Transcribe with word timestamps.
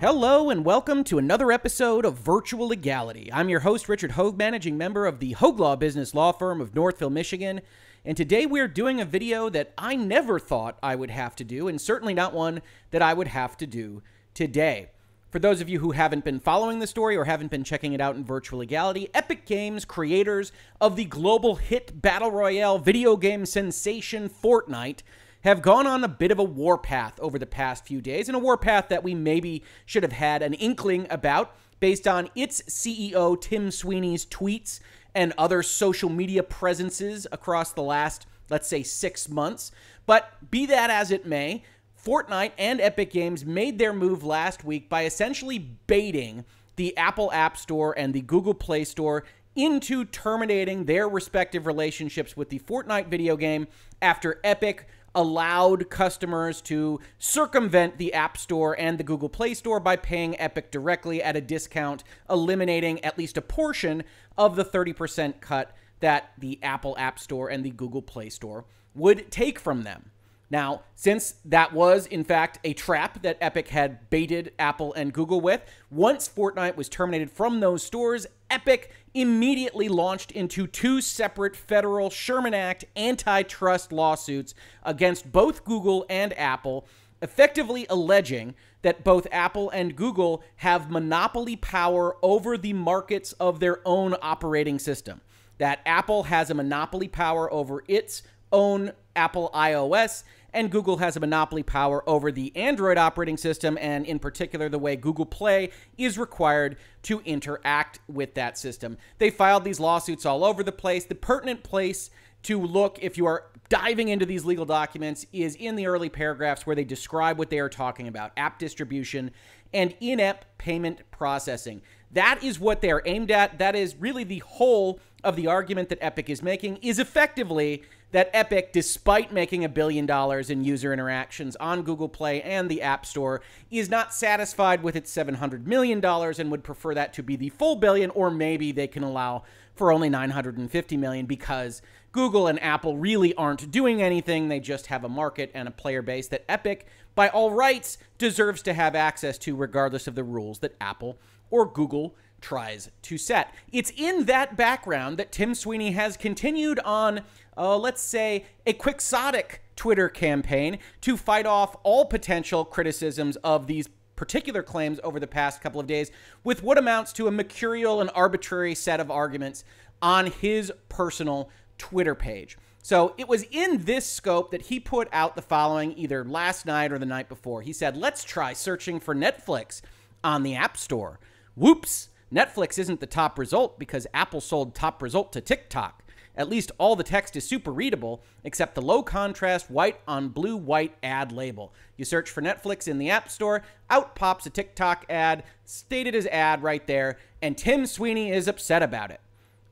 Hello 0.00 0.48
and 0.48 0.64
welcome 0.64 1.02
to 1.02 1.18
another 1.18 1.50
episode 1.50 2.04
of 2.04 2.20
Virtual 2.20 2.68
Legality. 2.68 3.32
I'm 3.32 3.48
your 3.48 3.58
host, 3.58 3.88
Richard 3.88 4.12
Hoeg, 4.12 4.36
managing 4.36 4.78
member 4.78 5.06
of 5.06 5.18
the 5.18 5.34
Hoeg 5.34 5.58
Law 5.58 5.74
Business 5.74 6.14
Law 6.14 6.30
Firm 6.30 6.60
of 6.60 6.72
Northville, 6.72 7.10
Michigan. 7.10 7.62
And 8.04 8.16
today 8.16 8.46
we're 8.46 8.68
doing 8.68 9.00
a 9.00 9.04
video 9.04 9.48
that 9.48 9.72
I 9.76 9.96
never 9.96 10.38
thought 10.38 10.78
I 10.84 10.94
would 10.94 11.10
have 11.10 11.34
to 11.34 11.42
do, 11.42 11.66
and 11.66 11.80
certainly 11.80 12.14
not 12.14 12.32
one 12.32 12.62
that 12.92 13.02
I 13.02 13.12
would 13.12 13.26
have 13.26 13.56
to 13.56 13.66
do 13.66 14.04
today. 14.34 14.90
For 15.30 15.40
those 15.40 15.60
of 15.60 15.68
you 15.68 15.80
who 15.80 15.90
haven't 15.90 16.24
been 16.24 16.38
following 16.38 16.78
the 16.78 16.86
story 16.86 17.16
or 17.16 17.24
haven't 17.24 17.50
been 17.50 17.64
checking 17.64 17.92
it 17.92 18.00
out 18.00 18.14
in 18.14 18.24
virtual 18.24 18.60
legality, 18.60 19.08
Epic 19.12 19.46
Games, 19.46 19.84
creators 19.84 20.52
of 20.80 20.94
the 20.94 21.06
global 21.06 21.56
hit 21.56 22.00
battle 22.00 22.30
royale 22.30 22.78
video 22.78 23.16
game 23.16 23.44
sensation 23.44 24.30
Fortnite, 24.30 25.00
have 25.42 25.62
gone 25.62 25.86
on 25.86 26.04
a 26.04 26.08
bit 26.08 26.30
of 26.30 26.38
a 26.38 26.44
warpath 26.44 27.18
over 27.20 27.38
the 27.38 27.46
past 27.46 27.86
few 27.86 28.00
days, 28.00 28.28
and 28.28 28.36
a 28.36 28.40
warpath 28.40 28.88
that 28.88 29.04
we 29.04 29.14
maybe 29.14 29.62
should 29.86 30.02
have 30.02 30.12
had 30.12 30.42
an 30.42 30.54
inkling 30.54 31.06
about 31.10 31.54
based 31.80 32.08
on 32.08 32.28
its 32.34 32.62
CEO 32.62 33.40
Tim 33.40 33.70
Sweeney's 33.70 34.26
tweets 34.26 34.80
and 35.14 35.32
other 35.38 35.62
social 35.62 36.10
media 36.10 36.42
presences 36.42 37.26
across 37.32 37.72
the 37.72 37.82
last, 37.82 38.26
let's 38.50 38.68
say, 38.68 38.82
six 38.82 39.28
months. 39.28 39.70
But 40.06 40.50
be 40.50 40.66
that 40.66 40.90
as 40.90 41.10
it 41.10 41.26
may, 41.26 41.62
Fortnite 42.04 42.52
and 42.58 42.80
Epic 42.80 43.12
Games 43.12 43.44
made 43.44 43.78
their 43.78 43.92
move 43.92 44.24
last 44.24 44.64
week 44.64 44.88
by 44.88 45.04
essentially 45.04 45.58
baiting 45.58 46.44
the 46.76 46.96
Apple 46.96 47.32
App 47.32 47.56
Store 47.56 47.96
and 47.98 48.14
the 48.14 48.22
Google 48.22 48.54
Play 48.54 48.84
Store 48.84 49.24
into 49.56 50.04
terminating 50.04 50.84
their 50.84 51.08
respective 51.08 51.66
relationships 51.66 52.36
with 52.36 52.48
the 52.48 52.60
Fortnite 52.60 53.08
video 53.08 53.36
game 53.36 53.66
after 54.00 54.40
Epic 54.44 54.86
allowed 55.14 55.90
customers 55.90 56.60
to 56.62 57.00
circumvent 57.18 57.98
the 57.98 58.12
App 58.14 58.36
Store 58.36 58.78
and 58.78 58.98
the 58.98 59.04
Google 59.04 59.28
Play 59.28 59.54
Store 59.54 59.80
by 59.80 59.96
paying 59.96 60.38
Epic 60.40 60.70
directly 60.70 61.22
at 61.22 61.36
a 61.36 61.40
discount, 61.40 62.04
eliminating 62.28 63.04
at 63.04 63.18
least 63.18 63.36
a 63.36 63.42
portion 63.42 64.04
of 64.36 64.56
the 64.56 64.64
30% 64.64 65.40
cut 65.40 65.74
that 66.00 66.32
the 66.38 66.58
Apple 66.62 66.94
App 66.98 67.18
Store 67.18 67.48
and 67.48 67.64
the 67.64 67.70
Google 67.70 68.02
Play 68.02 68.28
Store 68.28 68.64
would 68.94 69.30
take 69.30 69.58
from 69.58 69.82
them. 69.82 70.10
Now, 70.50 70.82
since 70.94 71.34
that 71.44 71.72
was 71.72 72.06
in 72.06 72.24
fact 72.24 72.58
a 72.64 72.72
trap 72.72 73.22
that 73.22 73.36
Epic 73.40 73.68
had 73.68 74.08
baited 74.08 74.52
Apple 74.58 74.94
and 74.94 75.12
Google 75.12 75.40
with, 75.40 75.62
once 75.90 76.28
Fortnite 76.28 76.76
was 76.76 76.88
terminated 76.88 77.30
from 77.30 77.60
those 77.60 77.82
stores, 77.82 78.26
Epic 78.50 78.90
immediately 79.12 79.88
launched 79.88 80.32
into 80.32 80.66
two 80.66 81.02
separate 81.02 81.54
federal 81.54 82.08
Sherman 82.08 82.54
Act 82.54 82.86
antitrust 82.96 83.92
lawsuits 83.92 84.54
against 84.82 85.30
both 85.30 85.64
Google 85.64 86.06
and 86.08 86.36
Apple, 86.38 86.86
effectively 87.20 87.86
alleging 87.90 88.54
that 88.80 89.04
both 89.04 89.26
Apple 89.30 89.68
and 89.70 89.96
Google 89.96 90.42
have 90.56 90.90
monopoly 90.90 91.56
power 91.56 92.16
over 92.22 92.56
the 92.56 92.72
markets 92.72 93.32
of 93.34 93.60
their 93.60 93.80
own 93.84 94.14
operating 94.22 94.78
system. 94.78 95.20
That 95.58 95.80
Apple 95.84 96.22
has 96.24 96.48
a 96.48 96.54
monopoly 96.54 97.08
power 97.08 97.52
over 97.52 97.82
its 97.88 98.22
own 98.52 98.92
Apple 99.16 99.50
iOS 99.52 100.22
and 100.52 100.70
Google 100.70 100.98
has 100.98 101.16
a 101.16 101.20
monopoly 101.20 101.62
power 101.62 102.08
over 102.08 102.32
the 102.32 102.54
Android 102.56 102.96
operating 102.98 103.36
system, 103.36 103.78
and 103.80 104.06
in 104.06 104.18
particular, 104.18 104.68
the 104.68 104.78
way 104.78 104.96
Google 104.96 105.26
Play 105.26 105.70
is 105.96 106.18
required 106.18 106.76
to 107.02 107.20
interact 107.20 108.00
with 108.08 108.34
that 108.34 108.56
system. 108.56 108.96
They 109.18 109.30
filed 109.30 109.64
these 109.64 109.80
lawsuits 109.80 110.24
all 110.24 110.44
over 110.44 110.62
the 110.62 110.72
place. 110.72 111.04
The 111.04 111.14
pertinent 111.14 111.62
place 111.62 112.10
to 112.44 112.60
look 112.60 112.98
if 113.02 113.18
you 113.18 113.26
are 113.26 113.44
diving 113.68 114.08
into 114.08 114.24
these 114.24 114.44
legal 114.44 114.64
documents 114.64 115.26
is 115.32 115.54
in 115.56 115.76
the 115.76 115.86
early 115.86 116.08
paragraphs 116.08 116.66
where 116.66 116.76
they 116.76 116.84
describe 116.84 117.38
what 117.38 117.50
they 117.50 117.58
are 117.58 117.68
talking 117.68 118.08
about 118.08 118.32
app 118.36 118.58
distribution 118.58 119.30
and 119.74 119.94
in 120.00 120.20
app 120.20 120.44
payment 120.56 121.02
processing. 121.10 121.82
That 122.12 122.42
is 122.42 122.58
what 122.58 122.80
they 122.80 122.90
are 122.90 123.02
aimed 123.04 123.30
at. 123.30 123.58
That 123.58 123.74
is 123.74 123.96
really 123.96 124.24
the 124.24 124.38
whole 124.38 125.00
of 125.24 125.36
the 125.36 125.46
argument 125.46 125.88
that 125.88 125.98
Epic 126.00 126.30
is 126.30 126.42
making, 126.42 126.76
is 126.78 126.98
effectively 126.98 127.82
that 128.10 128.30
Epic, 128.32 128.72
despite 128.72 129.32
making 129.32 129.64
a 129.64 129.68
billion 129.68 130.06
dollars 130.06 130.48
in 130.48 130.64
user 130.64 130.92
interactions 130.92 131.56
on 131.56 131.82
Google 131.82 132.08
Play 132.08 132.40
and 132.40 132.68
the 132.68 132.80
App 132.80 133.04
Store, 133.04 133.42
is 133.70 133.90
not 133.90 134.14
satisfied 134.14 134.82
with 134.82 134.96
its 134.96 135.14
$700 135.14 135.66
million 135.66 136.02
and 136.02 136.50
would 136.50 136.64
prefer 136.64 136.94
that 136.94 137.12
to 137.14 137.22
be 137.22 137.36
the 137.36 137.50
full 137.50 137.76
billion, 137.76 138.10
or 138.10 138.30
maybe 138.30 138.72
they 138.72 138.86
can 138.86 139.02
allow 139.02 139.42
for 139.74 139.92
only 139.92 140.08
950 140.08 140.96
million 140.96 141.26
because 141.26 141.82
Google 142.12 142.46
and 142.46 142.60
Apple 142.62 142.96
really 142.96 143.34
aren't 143.34 143.70
doing 143.70 144.00
anything. 144.00 144.48
They 144.48 144.60
just 144.60 144.86
have 144.86 145.04
a 145.04 145.08
market 145.08 145.50
and 145.52 145.68
a 145.68 145.72
player 145.72 146.00
base 146.00 146.28
that 146.28 146.44
Epic, 146.48 146.86
by 147.14 147.28
all 147.28 147.52
rights, 147.52 147.98
deserves 148.16 148.62
to 148.62 148.72
have 148.72 148.94
access 148.94 149.36
to, 149.38 149.54
regardless 149.54 150.06
of 150.06 150.14
the 150.14 150.24
rules 150.24 150.60
that 150.60 150.74
Apple 150.80 151.18
or 151.50 151.66
Google 151.66 152.14
tries 152.40 152.90
to 153.02 153.18
set. 153.18 153.54
It's 153.72 153.92
in 153.96 154.24
that 154.26 154.56
background 154.56 155.18
that 155.18 155.32
Tim 155.32 155.54
Sweeney 155.54 155.92
has 155.92 156.16
continued 156.16 156.78
on, 156.80 157.22
uh, 157.56 157.76
let's 157.76 158.02
say, 158.02 158.44
a 158.66 158.72
quixotic 158.72 159.62
Twitter 159.76 160.08
campaign 160.08 160.78
to 161.00 161.16
fight 161.16 161.46
off 161.46 161.76
all 161.82 162.04
potential 162.04 162.64
criticisms 162.64 163.36
of 163.36 163.66
these 163.66 163.88
particular 164.16 164.62
claims 164.62 164.98
over 165.04 165.20
the 165.20 165.26
past 165.26 165.60
couple 165.60 165.80
of 165.80 165.86
days 165.86 166.10
with 166.42 166.62
what 166.62 166.76
amounts 166.76 167.12
to 167.12 167.28
a 167.28 167.30
mercurial 167.30 168.00
and 168.00 168.10
arbitrary 168.14 168.74
set 168.74 168.98
of 168.98 169.10
arguments 169.10 169.64
on 170.02 170.26
his 170.26 170.72
personal 170.88 171.48
Twitter 171.78 172.14
page. 172.14 172.58
So 172.82 173.14
it 173.16 173.28
was 173.28 173.44
in 173.50 173.84
this 173.84 174.06
scope 174.06 174.50
that 174.50 174.62
he 174.62 174.80
put 174.80 175.08
out 175.12 175.36
the 175.36 175.42
following 175.42 175.96
either 175.96 176.24
last 176.24 176.66
night 176.66 176.90
or 176.90 176.98
the 176.98 177.06
night 177.06 177.28
before. 177.28 177.62
He 177.62 177.72
said, 177.72 177.96
Let's 177.96 178.24
try 178.24 178.52
searching 178.52 178.98
for 178.98 179.14
Netflix 179.14 179.82
on 180.24 180.42
the 180.42 180.54
App 180.54 180.76
Store. 180.76 181.20
Whoops, 181.58 182.10
Netflix 182.32 182.78
isn't 182.78 183.00
the 183.00 183.06
top 183.06 183.36
result 183.36 183.80
because 183.80 184.06
Apple 184.14 184.40
sold 184.40 184.76
top 184.76 185.02
result 185.02 185.32
to 185.32 185.40
TikTok. 185.40 186.04
At 186.36 186.48
least 186.48 186.70
all 186.78 186.94
the 186.94 187.02
text 187.02 187.34
is 187.34 187.48
super 187.48 187.72
readable, 187.72 188.22
except 188.44 188.76
the 188.76 188.80
low 188.80 189.02
contrast 189.02 189.68
white 189.68 189.98
on 190.06 190.28
blue 190.28 190.56
white 190.56 190.94
ad 191.02 191.32
label. 191.32 191.74
You 191.96 192.04
search 192.04 192.30
for 192.30 192.40
Netflix 192.40 192.86
in 192.86 192.98
the 192.98 193.10
App 193.10 193.28
Store, 193.28 193.64
out 193.90 194.14
pops 194.14 194.46
a 194.46 194.50
TikTok 194.50 195.04
ad, 195.08 195.42
stated 195.64 196.14
as 196.14 196.28
ad 196.28 196.62
right 196.62 196.86
there, 196.86 197.18
and 197.42 197.58
Tim 197.58 197.86
Sweeney 197.86 198.30
is 198.30 198.46
upset 198.46 198.84
about 198.84 199.10
it. 199.10 199.20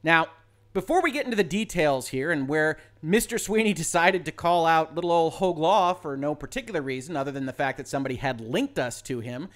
Now, 0.03 0.27
before 0.73 1.01
we 1.01 1.13
get 1.13 1.25
into 1.25 1.37
the 1.37 1.45
details 1.45 2.09
here 2.09 2.33
and 2.33 2.49
where 2.49 2.79
Mr. 3.03 3.39
Sweeney 3.39 3.73
decided 3.75 4.25
to 4.25 4.33
call 4.33 4.67
out 4.67 4.97
little 4.97 5.13
old 5.13 5.35
Hoeg 5.35 5.57
Law 5.57 5.95
for 5.95 6.17
no 6.17 6.35
particular 6.35 6.83
reason 6.83 7.17
other 7.17 7.31
than 7.31 7.47
the 7.47 7.53
fact 7.53 7.79
that 7.79 7.87
somebody 7.87 8.17
had 8.17 8.41
linked 8.41 8.79
us 8.79 9.01
to 9.03 9.21
him, 9.21 9.49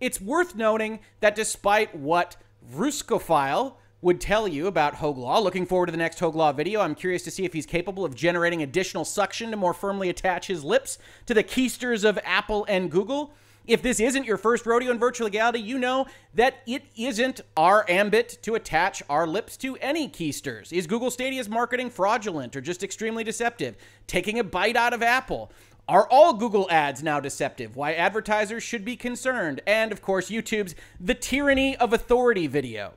it's 0.00 0.20
worth 0.20 0.54
noting 0.54 1.00
that 1.20 1.34
despite 1.34 1.94
what 1.94 2.36
Vrooskophile 2.72 3.74
would 4.02 4.20
tell 4.20 4.48
you 4.48 4.66
about 4.66 4.96
Hoeg 4.96 5.16
Law. 5.16 5.38
Looking 5.40 5.66
forward 5.66 5.86
to 5.86 5.92
the 5.92 5.98
next 5.98 6.18
Hoeg 6.18 6.34
Law 6.34 6.52
video. 6.52 6.80
I'm 6.80 6.94
curious 6.94 7.22
to 7.24 7.30
see 7.30 7.44
if 7.44 7.52
he's 7.52 7.66
capable 7.66 8.04
of 8.04 8.14
generating 8.14 8.62
additional 8.62 9.04
suction 9.04 9.50
to 9.50 9.56
more 9.56 9.74
firmly 9.74 10.08
attach 10.08 10.46
his 10.46 10.64
lips 10.64 10.98
to 11.26 11.34
the 11.34 11.42
keysters 11.42 12.04
of 12.04 12.18
Apple 12.24 12.64
and 12.68 12.90
Google. 12.90 13.34
If 13.66 13.82
this 13.82 14.00
isn't 14.00 14.24
your 14.24 14.38
first 14.38 14.64
rodeo 14.64 14.90
in 14.90 14.98
virtual 14.98 15.26
legality, 15.26 15.60
you 15.60 15.78
know 15.78 16.06
that 16.34 16.56
it 16.66 16.84
isn't 16.96 17.42
our 17.58 17.84
ambit 17.90 18.38
to 18.42 18.54
attach 18.54 19.02
our 19.10 19.26
lips 19.26 19.56
to 19.58 19.76
any 19.76 20.08
keysters. 20.08 20.72
Is 20.72 20.86
Google 20.86 21.10
Stadia's 21.10 21.48
marketing 21.48 21.90
fraudulent 21.90 22.56
or 22.56 22.62
just 22.62 22.82
extremely 22.82 23.22
deceptive? 23.22 23.76
Taking 24.06 24.38
a 24.38 24.44
bite 24.44 24.76
out 24.76 24.94
of 24.94 25.02
Apple? 25.02 25.52
Are 25.90 26.06
all 26.08 26.34
Google 26.34 26.68
ads 26.70 27.02
now 27.02 27.18
deceptive? 27.18 27.74
Why 27.74 27.94
advertisers 27.94 28.62
should 28.62 28.84
be 28.84 28.94
concerned. 28.94 29.60
And 29.66 29.90
of 29.90 30.00
course, 30.00 30.30
YouTube's 30.30 30.76
The 31.00 31.16
Tyranny 31.16 31.76
of 31.76 31.92
Authority 31.92 32.46
video. 32.46 32.92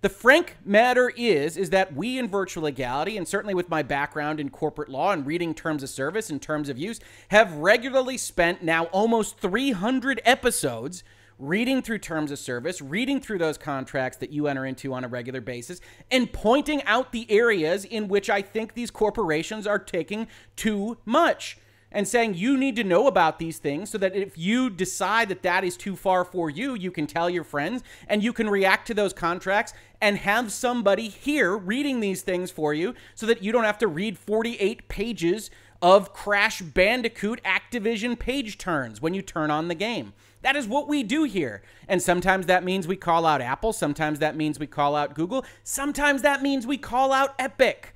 The 0.00 0.08
frank 0.08 0.56
matter 0.64 1.12
is 1.14 1.58
is 1.58 1.68
that 1.68 1.94
we 1.94 2.16
in 2.16 2.28
virtual 2.28 2.62
legality 2.62 3.18
and 3.18 3.28
certainly 3.28 3.52
with 3.52 3.68
my 3.68 3.82
background 3.82 4.40
in 4.40 4.48
corporate 4.48 4.88
law 4.88 5.12
and 5.12 5.26
reading 5.26 5.52
terms 5.52 5.82
of 5.82 5.90
service 5.90 6.30
and 6.30 6.40
terms 6.40 6.70
of 6.70 6.78
use 6.78 6.98
have 7.28 7.52
regularly 7.56 8.16
spent 8.16 8.62
now 8.62 8.84
almost 8.84 9.36
300 9.36 10.22
episodes 10.24 11.04
reading 11.38 11.82
through 11.82 11.98
terms 11.98 12.30
of 12.30 12.38
service, 12.38 12.80
reading 12.80 13.20
through 13.20 13.38
those 13.38 13.58
contracts 13.58 14.16
that 14.16 14.30
you 14.30 14.46
enter 14.46 14.64
into 14.64 14.94
on 14.94 15.04
a 15.04 15.08
regular 15.08 15.42
basis, 15.42 15.82
and 16.10 16.32
pointing 16.32 16.82
out 16.84 17.12
the 17.12 17.30
areas 17.30 17.84
in 17.84 18.08
which 18.08 18.30
I 18.30 18.40
think 18.40 18.72
these 18.72 18.90
corporations 18.90 19.66
are 19.66 19.78
taking 19.78 20.26
too 20.56 20.96
much 21.04 21.58
and 21.92 22.06
saying 22.06 22.34
you 22.34 22.56
need 22.56 22.76
to 22.76 22.84
know 22.84 23.06
about 23.06 23.38
these 23.38 23.58
things 23.58 23.90
so 23.90 23.98
that 23.98 24.14
if 24.14 24.38
you 24.38 24.70
decide 24.70 25.28
that 25.28 25.42
that 25.42 25.64
is 25.64 25.76
too 25.76 25.96
far 25.96 26.24
for 26.24 26.48
you, 26.48 26.74
you 26.74 26.90
can 26.90 27.06
tell 27.06 27.28
your 27.28 27.44
friends 27.44 27.82
and 28.08 28.22
you 28.22 28.32
can 28.32 28.48
react 28.48 28.86
to 28.86 28.94
those 28.94 29.12
contracts 29.12 29.72
and 30.00 30.18
have 30.18 30.52
somebody 30.52 31.08
here 31.08 31.56
reading 31.56 32.00
these 32.00 32.22
things 32.22 32.50
for 32.50 32.72
you 32.72 32.94
so 33.14 33.26
that 33.26 33.42
you 33.42 33.52
don't 33.52 33.64
have 33.64 33.78
to 33.78 33.88
read 33.88 34.18
48 34.18 34.88
pages 34.88 35.50
of 35.82 36.12
Crash 36.12 36.60
Bandicoot 36.60 37.40
Activision 37.42 38.18
page 38.18 38.58
turns 38.58 39.00
when 39.00 39.14
you 39.14 39.22
turn 39.22 39.50
on 39.50 39.68
the 39.68 39.74
game. 39.74 40.12
That 40.42 40.56
is 40.56 40.66
what 40.66 40.88
we 40.88 41.02
do 41.02 41.24
here. 41.24 41.62
And 41.88 42.02
sometimes 42.02 42.46
that 42.46 42.64
means 42.64 42.86
we 42.86 42.96
call 42.96 43.26
out 43.26 43.40
Apple, 43.40 43.72
sometimes 43.72 44.18
that 44.20 44.36
means 44.36 44.58
we 44.58 44.66
call 44.66 44.96
out 44.96 45.14
Google, 45.14 45.44
sometimes 45.64 46.22
that 46.22 46.42
means 46.42 46.66
we 46.66 46.78
call 46.78 47.12
out 47.12 47.34
Epic. 47.38 47.94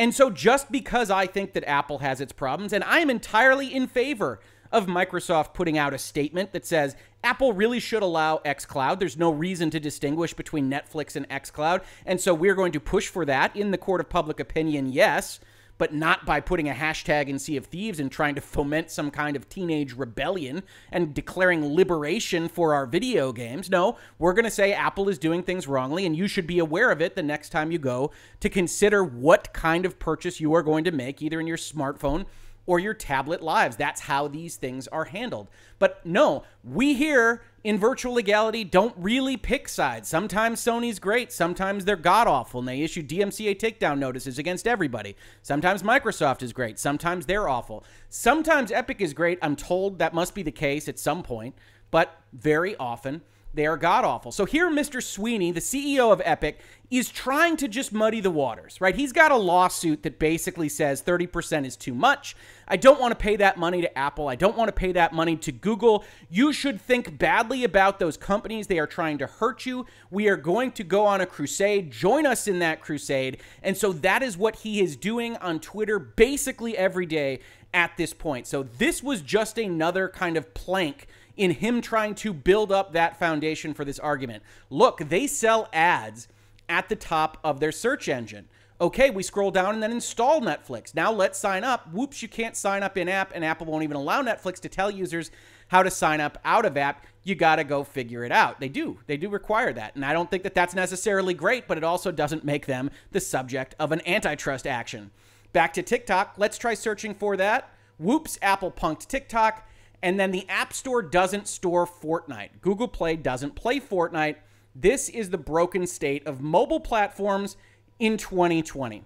And 0.00 0.14
so, 0.14 0.30
just 0.30 0.72
because 0.72 1.10
I 1.10 1.26
think 1.26 1.52
that 1.52 1.68
Apple 1.68 1.98
has 1.98 2.22
its 2.22 2.32
problems, 2.32 2.72
and 2.72 2.82
I 2.84 3.00
am 3.00 3.10
entirely 3.10 3.74
in 3.74 3.86
favor 3.86 4.40
of 4.72 4.86
Microsoft 4.86 5.52
putting 5.52 5.76
out 5.76 5.92
a 5.92 5.98
statement 5.98 6.52
that 6.52 6.64
says 6.64 6.96
Apple 7.22 7.52
really 7.52 7.80
should 7.80 8.02
allow 8.02 8.38
xCloud. 8.38 8.98
There's 8.98 9.18
no 9.18 9.30
reason 9.30 9.68
to 9.68 9.78
distinguish 9.78 10.32
between 10.32 10.70
Netflix 10.70 11.16
and 11.16 11.28
xCloud. 11.28 11.82
And 12.06 12.18
so 12.18 12.32
we're 12.32 12.54
going 12.54 12.72
to 12.72 12.80
push 12.80 13.08
for 13.08 13.26
that 13.26 13.54
in 13.54 13.72
the 13.72 13.76
court 13.76 14.00
of 14.00 14.08
public 14.08 14.40
opinion, 14.40 14.90
yes 14.90 15.38
but 15.80 15.94
not 15.94 16.26
by 16.26 16.40
putting 16.40 16.68
a 16.68 16.74
hashtag 16.74 17.26
in 17.28 17.38
Sea 17.38 17.56
of 17.56 17.64
Thieves 17.64 17.98
and 17.98 18.12
trying 18.12 18.34
to 18.34 18.40
foment 18.42 18.90
some 18.90 19.10
kind 19.10 19.34
of 19.34 19.48
teenage 19.48 19.94
rebellion 19.94 20.62
and 20.92 21.14
declaring 21.14 21.74
liberation 21.74 22.48
for 22.48 22.74
our 22.74 22.84
video 22.84 23.32
games. 23.32 23.70
No, 23.70 23.96
we're 24.18 24.34
going 24.34 24.44
to 24.44 24.50
say 24.50 24.74
Apple 24.74 25.08
is 25.08 25.18
doing 25.18 25.42
things 25.42 25.66
wrongly, 25.66 26.04
and 26.04 26.14
you 26.14 26.28
should 26.28 26.46
be 26.46 26.58
aware 26.58 26.90
of 26.90 27.00
it 27.00 27.16
the 27.16 27.22
next 27.22 27.48
time 27.48 27.72
you 27.72 27.78
go 27.78 28.10
to 28.40 28.50
consider 28.50 29.02
what 29.02 29.54
kind 29.54 29.86
of 29.86 29.98
purchase 29.98 30.38
you 30.38 30.52
are 30.52 30.62
going 30.62 30.84
to 30.84 30.92
make, 30.92 31.22
either 31.22 31.40
in 31.40 31.46
your 31.46 31.56
smartphone 31.56 32.26
or 32.66 32.78
your 32.78 32.94
tablet 32.94 33.42
lives. 33.42 33.76
That's 33.76 34.02
how 34.02 34.28
these 34.28 34.56
things 34.56 34.86
are 34.88 35.06
handled. 35.06 35.48
But 35.78 36.04
no, 36.04 36.44
we 36.62 36.94
here 36.94 37.42
in 37.64 37.78
virtual 37.78 38.14
legality 38.14 38.64
don't 38.64 38.94
really 38.96 39.36
pick 39.36 39.68
sides. 39.68 40.08
Sometimes 40.08 40.60
Sony's 40.60 40.98
great, 40.98 41.32
sometimes 41.32 41.84
they're 41.84 41.96
god 41.96 42.26
awful 42.26 42.60
and 42.60 42.68
they 42.68 42.82
issue 42.82 43.02
DMCA 43.02 43.58
takedown 43.58 43.98
notices 43.98 44.38
against 44.38 44.66
everybody. 44.66 45.16
Sometimes 45.42 45.82
Microsoft 45.82 46.42
is 46.42 46.52
great, 46.52 46.78
sometimes 46.78 47.26
they're 47.26 47.48
awful. 47.48 47.84
Sometimes 48.08 48.72
Epic 48.72 49.00
is 49.00 49.14
great. 49.14 49.38
I'm 49.42 49.56
told 49.56 49.98
that 49.98 50.14
must 50.14 50.34
be 50.34 50.42
the 50.42 50.50
case 50.50 50.88
at 50.88 50.98
some 50.98 51.22
point, 51.22 51.54
but 51.90 52.20
very 52.32 52.76
often 52.76 53.22
they 53.52 53.66
are 53.66 53.76
god 53.76 54.04
awful. 54.04 54.30
So 54.30 54.44
here, 54.44 54.70
Mr. 54.70 55.02
Sweeney, 55.02 55.50
the 55.50 55.60
CEO 55.60 56.12
of 56.12 56.22
Epic, 56.24 56.60
is 56.90 57.08
trying 57.08 57.56
to 57.56 57.68
just 57.68 57.92
muddy 57.92 58.20
the 58.20 58.30
waters, 58.30 58.80
right? 58.80 58.94
He's 58.94 59.12
got 59.12 59.30
a 59.30 59.36
lawsuit 59.36 60.02
that 60.02 60.18
basically 60.18 60.68
says 60.68 61.02
30% 61.02 61.64
is 61.64 61.76
too 61.76 61.94
much. 61.94 62.36
I 62.66 62.76
don't 62.76 63.00
want 63.00 63.12
to 63.12 63.16
pay 63.16 63.36
that 63.36 63.56
money 63.58 63.80
to 63.80 63.98
Apple. 63.98 64.28
I 64.28 64.34
don't 64.34 64.56
want 64.56 64.68
to 64.68 64.72
pay 64.72 64.92
that 64.92 65.12
money 65.12 65.36
to 65.36 65.52
Google. 65.52 66.04
You 66.28 66.52
should 66.52 66.80
think 66.80 67.18
badly 67.18 67.64
about 67.64 67.98
those 67.98 68.16
companies. 68.16 68.66
They 68.66 68.78
are 68.78 68.86
trying 68.86 69.18
to 69.18 69.26
hurt 69.26 69.66
you. 69.66 69.86
We 70.10 70.28
are 70.28 70.36
going 70.36 70.72
to 70.72 70.84
go 70.84 71.06
on 71.06 71.20
a 71.20 71.26
crusade. 71.26 71.90
Join 71.90 72.26
us 72.26 72.48
in 72.48 72.60
that 72.60 72.80
crusade. 72.80 73.38
And 73.62 73.76
so 73.76 73.92
that 73.92 74.22
is 74.22 74.36
what 74.36 74.56
he 74.56 74.80
is 74.80 74.96
doing 74.96 75.36
on 75.36 75.60
Twitter 75.60 75.98
basically 75.98 76.76
every 76.76 77.06
day 77.06 77.40
at 77.72 77.96
this 77.96 78.12
point. 78.12 78.46
So 78.46 78.64
this 78.64 79.02
was 79.02 79.22
just 79.22 79.58
another 79.58 80.08
kind 80.08 80.36
of 80.36 80.54
plank 80.54 81.06
in 81.40 81.52
him 81.52 81.80
trying 81.80 82.14
to 82.14 82.34
build 82.34 82.70
up 82.70 82.92
that 82.92 83.18
foundation 83.18 83.72
for 83.72 83.82
this 83.82 83.98
argument. 83.98 84.42
Look, 84.68 84.98
they 84.98 85.26
sell 85.26 85.70
ads 85.72 86.28
at 86.68 86.90
the 86.90 86.96
top 86.96 87.38
of 87.42 87.60
their 87.60 87.72
search 87.72 88.10
engine. 88.10 88.46
Okay, 88.78 89.08
we 89.08 89.22
scroll 89.22 89.50
down 89.50 89.72
and 89.72 89.82
then 89.82 89.90
install 89.90 90.42
Netflix. 90.42 90.94
Now 90.94 91.10
let's 91.10 91.38
sign 91.38 91.64
up. 91.64 91.90
Whoops, 91.94 92.20
you 92.20 92.28
can't 92.28 92.54
sign 92.54 92.82
up 92.82 92.98
in 92.98 93.08
app, 93.08 93.32
and 93.34 93.42
Apple 93.42 93.66
won't 93.66 93.84
even 93.84 93.96
allow 93.96 94.22
Netflix 94.22 94.60
to 94.60 94.68
tell 94.68 94.90
users 94.90 95.30
how 95.68 95.82
to 95.82 95.90
sign 95.90 96.20
up 96.20 96.36
out 96.44 96.66
of 96.66 96.76
app. 96.76 97.06
You 97.22 97.34
got 97.34 97.56
to 97.56 97.64
go 97.64 97.84
figure 97.84 98.22
it 98.22 98.32
out. 98.32 98.60
They 98.60 98.68
do. 98.68 98.98
They 99.06 99.16
do 99.16 99.30
require 99.30 99.72
that. 99.72 99.96
And 99.96 100.04
I 100.04 100.12
don't 100.12 100.30
think 100.30 100.42
that 100.42 100.54
that's 100.54 100.74
necessarily 100.74 101.32
great, 101.32 101.66
but 101.66 101.78
it 101.78 101.84
also 101.84 102.12
doesn't 102.12 102.44
make 102.44 102.66
them 102.66 102.90
the 103.12 103.20
subject 103.20 103.74
of 103.78 103.92
an 103.92 104.06
antitrust 104.06 104.66
action. 104.66 105.10
Back 105.54 105.72
to 105.72 105.82
TikTok. 105.82 106.34
Let's 106.36 106.58
try 106.58 106.74
searching 106.74 107.14
for 107.14 107.38
that. 107.38 107.72
Whoops, 107.98 108.38
Apple 108.42 108.70
punked 108.70 109.06
TikTok. 109.06 109.66
And 110.02 110.18
then 110.18 110.30
the 110.30 110.48
App 110.48 110.72
Store 110.72 111.02
doesn't 111.02 111.46
store 111.46 111.86
Fortnite. 111.86 112.60
Google 112.60 112.88
Play 112.88 113.16
doesn't 113.16 113.54
play 113.54 113.80
Fortnite. 113.80 114.36
This 114.74 115.08
is 115.08 115.30
the 115.30 115.38
broken 115.38 115.86
state 115.86 116.26
of 116.26 116.40
mobile 116.40 116.80
platforms 116.80 117.56
in 117.98 118.16
2020. 118.16 119.04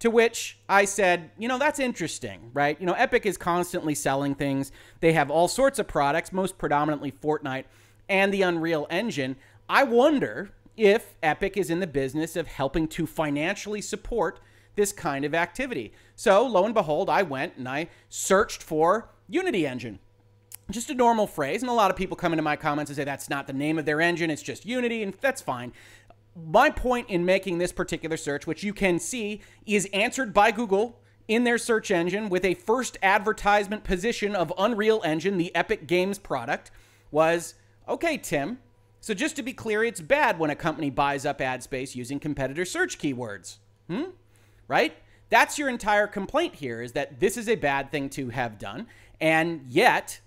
To 0.00 0.10
which 0.10 0.58
I 0.68 0.84
said, 0.84 1.30
you 1.38 1.48
know, 1.48 1.58
that's 1.58 1.78
interesting, 1.78 2.50
right? 2.52 2.78
You 2.78 2.86
know, 2.86 2.92
Epic 2.92 3.24
is 3.24 3.38
constantly 3.38 3.94
selling 3.94 4.34
things. 4.34 4.70
They 5.00 5.14
have 5.14 5.30
all 5.30 5.48
sorts 5.48 5.78
of 5.78 5.88
products, 5.88 6.32
most 6.32 6.58
predominantly 6.58 7.10
Fortnite 7.10 7.64
and 8.08 8.32
the 8.32 8.42
Unreal 8.42 8.86
Engine. 8.90 9.36
I 9.70 9.84
wonder 9.84 10.50
if 10.76 11.14
Epic 11.22 11.56
is 11.56 11.70
in 11.70 11.80
the 11.80 11.86
business 11.86 12.36
of 12.36 12.46
helping 12.46 12.86
to 12.88 13.06
financially 13.06 13.80
support 13.80 14.38
this 14.74 14.92
kind 14.92 15.24
of 15.24 15.34
activity. 15.34 15.94
So, 16.14 16.46
lo 16.46 16.66
and 16.66 16.74
behold, 16.74 17.08
I 17.08 17.22
went 17.22 17.56
and 17.56 17.66
I 17.66 17.88
searched 18.10 18.62
for 18.62 19.08
Unity 19.28 19.66
Engine 19.66 19.98
just 20.70 20.90
a 20.90 20.94
normal 20.94 21.26
phrase. 21.26 21.62
And 21.62 21.70
a 21.70 21.74
lot 21.74 21.90
of 21.90 21.96
people 21.96 22.16
come 22.16 22.32
into 22.32 22.42
my 22.42 22.56
comments 22.56 22.90
and 22.90 22.96
say 22.96 23.04
that's 23.04 23.30
not 23.30 23.46
the 23.46 23.52
name 23.52 23.78
of 23.78 23.84
their 23.84 24.00
engine, 24.00 24.30
it's 24.30 24.42
just 24.42 24.66
Unity, 24.66 25.02
and 25.02 25.14
that's 25.20 25.40
fine. 25.40 25.72
My 26.34 26.70
point 26.70 27.08
in 27.08 27.24
making 27.24 27.58
this 27.58 27.72
particular 27.72 28.16
search, 28.16 28.46
which 28.46 28.62
you 28.62 28.74
can 28.74 28.98
see 28.98 29.40
is 29.64 29.88
answered 29.92 30.34
by 30.34 30.50
Google 30.50 31.00
in 31.28 31.44
their 31.44 31.58
search 31.58 31.90
engine 31.90 32.28
with 32.28 32.44
a 32.44 32.54
first 32.54 32.98
advertisement 33.02 33.84
position 33.84 34.36
of 34.36 34.52
Unreal 34.58 35.00
Engine, 35.04 35.38
the 35.38 35.54
Epic 35.54 35.86
Games 35.86 36.18
product, 36.18 36.70
was 37.10 37.54
okay, 37.88 38.18
Tim. 38.18 38.58
So 39.00 39.14
just 39.14 39.36
to 39.36 39.42
be 39.42 39.52
clear, 39.52 39.84
it's 39.84 40.00
bad 40.00 40.38
when 40.38 40.50
a 40.50 40.56
company 40.56 40.90
buys 40.90 41.24
up 41.24 41.40
ad 41.40 41.62
space 41.62 41.94
using 41.94 42.18
competitor 42.18 42.64
search 42.64 42.98
keywords. 42.98 43.58
Hmm? 43.88 44.10
Right? 44.68 44.94
That's 45.30 45.58
your 45.58 45.68
entire 45.68 46.06
complaint 46.06 46.56
here 46.56 46.82
is 46.82 46.92
that 46.92 47.20
this 47.20 47.36
is 47.36 47.48
a 47.48 47.56
bad 47.56 47.90
thing 47.90 48.08
to 48.10 48.30
have 48.30 48.58
done. 48.58 48.86
And 49.20 49.62
yet, 49.68 50.20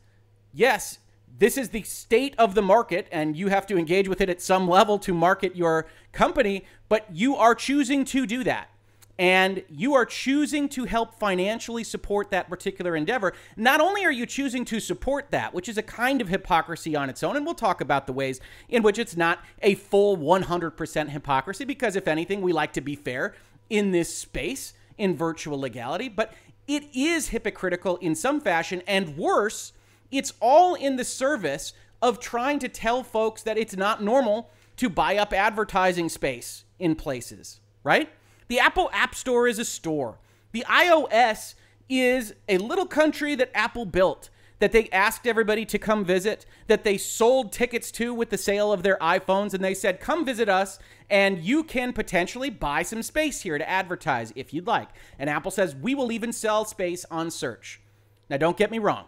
yes, 0.53 0.99
this 1.37 1.57
is 1.57 1.69
the 1.69 1.83
state 1.83 2.35
of 2.37 2.55
the 2.55 2.61
market 2.61 3.07
and 3.11 3.35
you 3.35 3.47
have 3.47 3.65
to 3.67 3.77
engage 3.77 4.07
with 4.07 4.21
it 4.21 4.29
at 4.29 4.41
some 4.41 4.67
level 4.67 4.99
to 4.99 5.13
market 5.13 5.55
your 5.55 5.87
company, 6.11 6.65
but 6.89 7.05
you 7.13 7.35
are 7.35 7.55
choosing 7.55 8.03
to 8.05 8.25
do 8.25 8.43
that. 8.43 8.69
And 9.17 9.63
you 9.69 9.95
are 9.95 10.05
choosing 10.05 10.69
to 10.69 10.85
help 10.85 11.19
financially 11.19 11.83
support 11.83 12.31
that 12.31 12.47
particular 12.47 12.95
endeavor. 12.95 13.33
Not 13.57 13.81
only 13.81 14.05
are 14.05 14.11
you 14.11 14.25
choosing 14.25 14.63
to 14.65 14.79
support 14.79 15.31
that, 15.31 15.53
which 15.53 15.67
is 15.67 15.77
a 15.77 15.83
kind 15.83 16.21
of 16.21 16.29
hypocrisy 16.29 16.95
on 16.95 17.09
its 17.09 17.21
own, 17.21 17.35
and 17.35 17.45
we'll 17.45 17.53
talk 17.53 17.81
about 17.81 18.07
the 18.07 18.13
ways 18.13 18.39
in 18.69 18.81
which 18.81 18.97
it's 18.97 19.17
not 19.17 19.39
a 19.61 19.75
full 19.75 20.15
100% 20.15 21.09
hypocrisy, 21.09 21.65
because 21.65 21.97
if 21.97 22.07
anything, 22.07 22.39
we 22.39 22.53
like 22.53 22.71
to 22.71 22.81
be 22.81 22.95
fair 22.95 23.35
in 23.69 23.91
this 23.91 24.17
space 24.17 24.73
in 24.97 25.17
virtual 25.17 25.59
legality, 25.59 26.07
but 26.07 26.33
it 26.65 26.85
is 26.93 27.29
hypocritical 27.29 27.97
in 27.97 28.15
some 28.15 28.39
fashion, 28.39 28.81
and 28.87 29.17
worse, 29.17 29.73
it's 30.11 30.33
all 30.39 30.75
in 30.75 30.95
the 30.95 31.03
service 31.03 31.73
of 32.01 32.19
trying 32.19 32.59
to 32.59 32.69
tell 32.69 33.03
folks 33.03 33.41
that 33.43 33.57
it's 33.57 33.75
not 33.75 34.03
normal 34.03 34.49
to 34.77 34.89
buy 34.89 35.17
up 35.17 35.33
advertising 35.33 36.09
space 36.09 36.63
in 36.79 36.95
places, 36.95 37.59
right? 37.83 38.09
The 38.47 38.59
Apple 38.59 38.89
App 38.93 39.13
Store 39.13 39.47
is 39.47 39.59
a 39.59 39.65
store. 39.65 40.19
The 40.51 40.65
iOS 40.67 41.55
is 41.89 42.33
a 42.47 42.57
little 42.57 42.85
country 42.85 43.35
that 43.35 43.51
Apple 43.53 43.85
built 43.85 44.29
that 44.59 44.73
they 44.73 44.89
asked 44.89 45.25
everybody 45.25 45.65
to 45.65 45.79
come 45.79 46.03
visit, 46.05 46.45
that 46.67 46.83
they 46.83 46.97
sold 46.97 47.51
tickets 47.51 47.91
to 47.91 48.13
with 48.13 48.29
the 48.29 48.37
sale 48.37 48.71
of 48.71 48.83
their 48.83 48.97
iPhones, 48.97 49.53
and 49.53 49.63
they 49.63 49.73
said, 49.73 49.99
Come 49.99 50.25
visit 50.25 50.49
us, 50.49 50.79
and 51.09 51.39
you 51.39 51.63
can 51.63 51.93
potentially 51.93 52.49
buy 52.49 52.83
some 52.83 53.01
space 53.01 53.41
here 53.41 53.57
to 53.57 53.69
advertise 53.69 54.33
if 54.35 54.53
you'd 54.53 54.67
like. 54.67 54.89
And 55.17 55.29
Apple 55.29 55.51
says, 55.51 55.75
We 55.75 55.95
will 55.95 56.11
even 56.11 56.33
sell 56.33 56.65
space 56.65 57.05
on 57.09 57.31
search. 57.31 57.81
Now, 58.29 58.37
don't 58.37 58.57
get 58.57 58.69
me 58.69 58.79
wrong. 58.79 59.05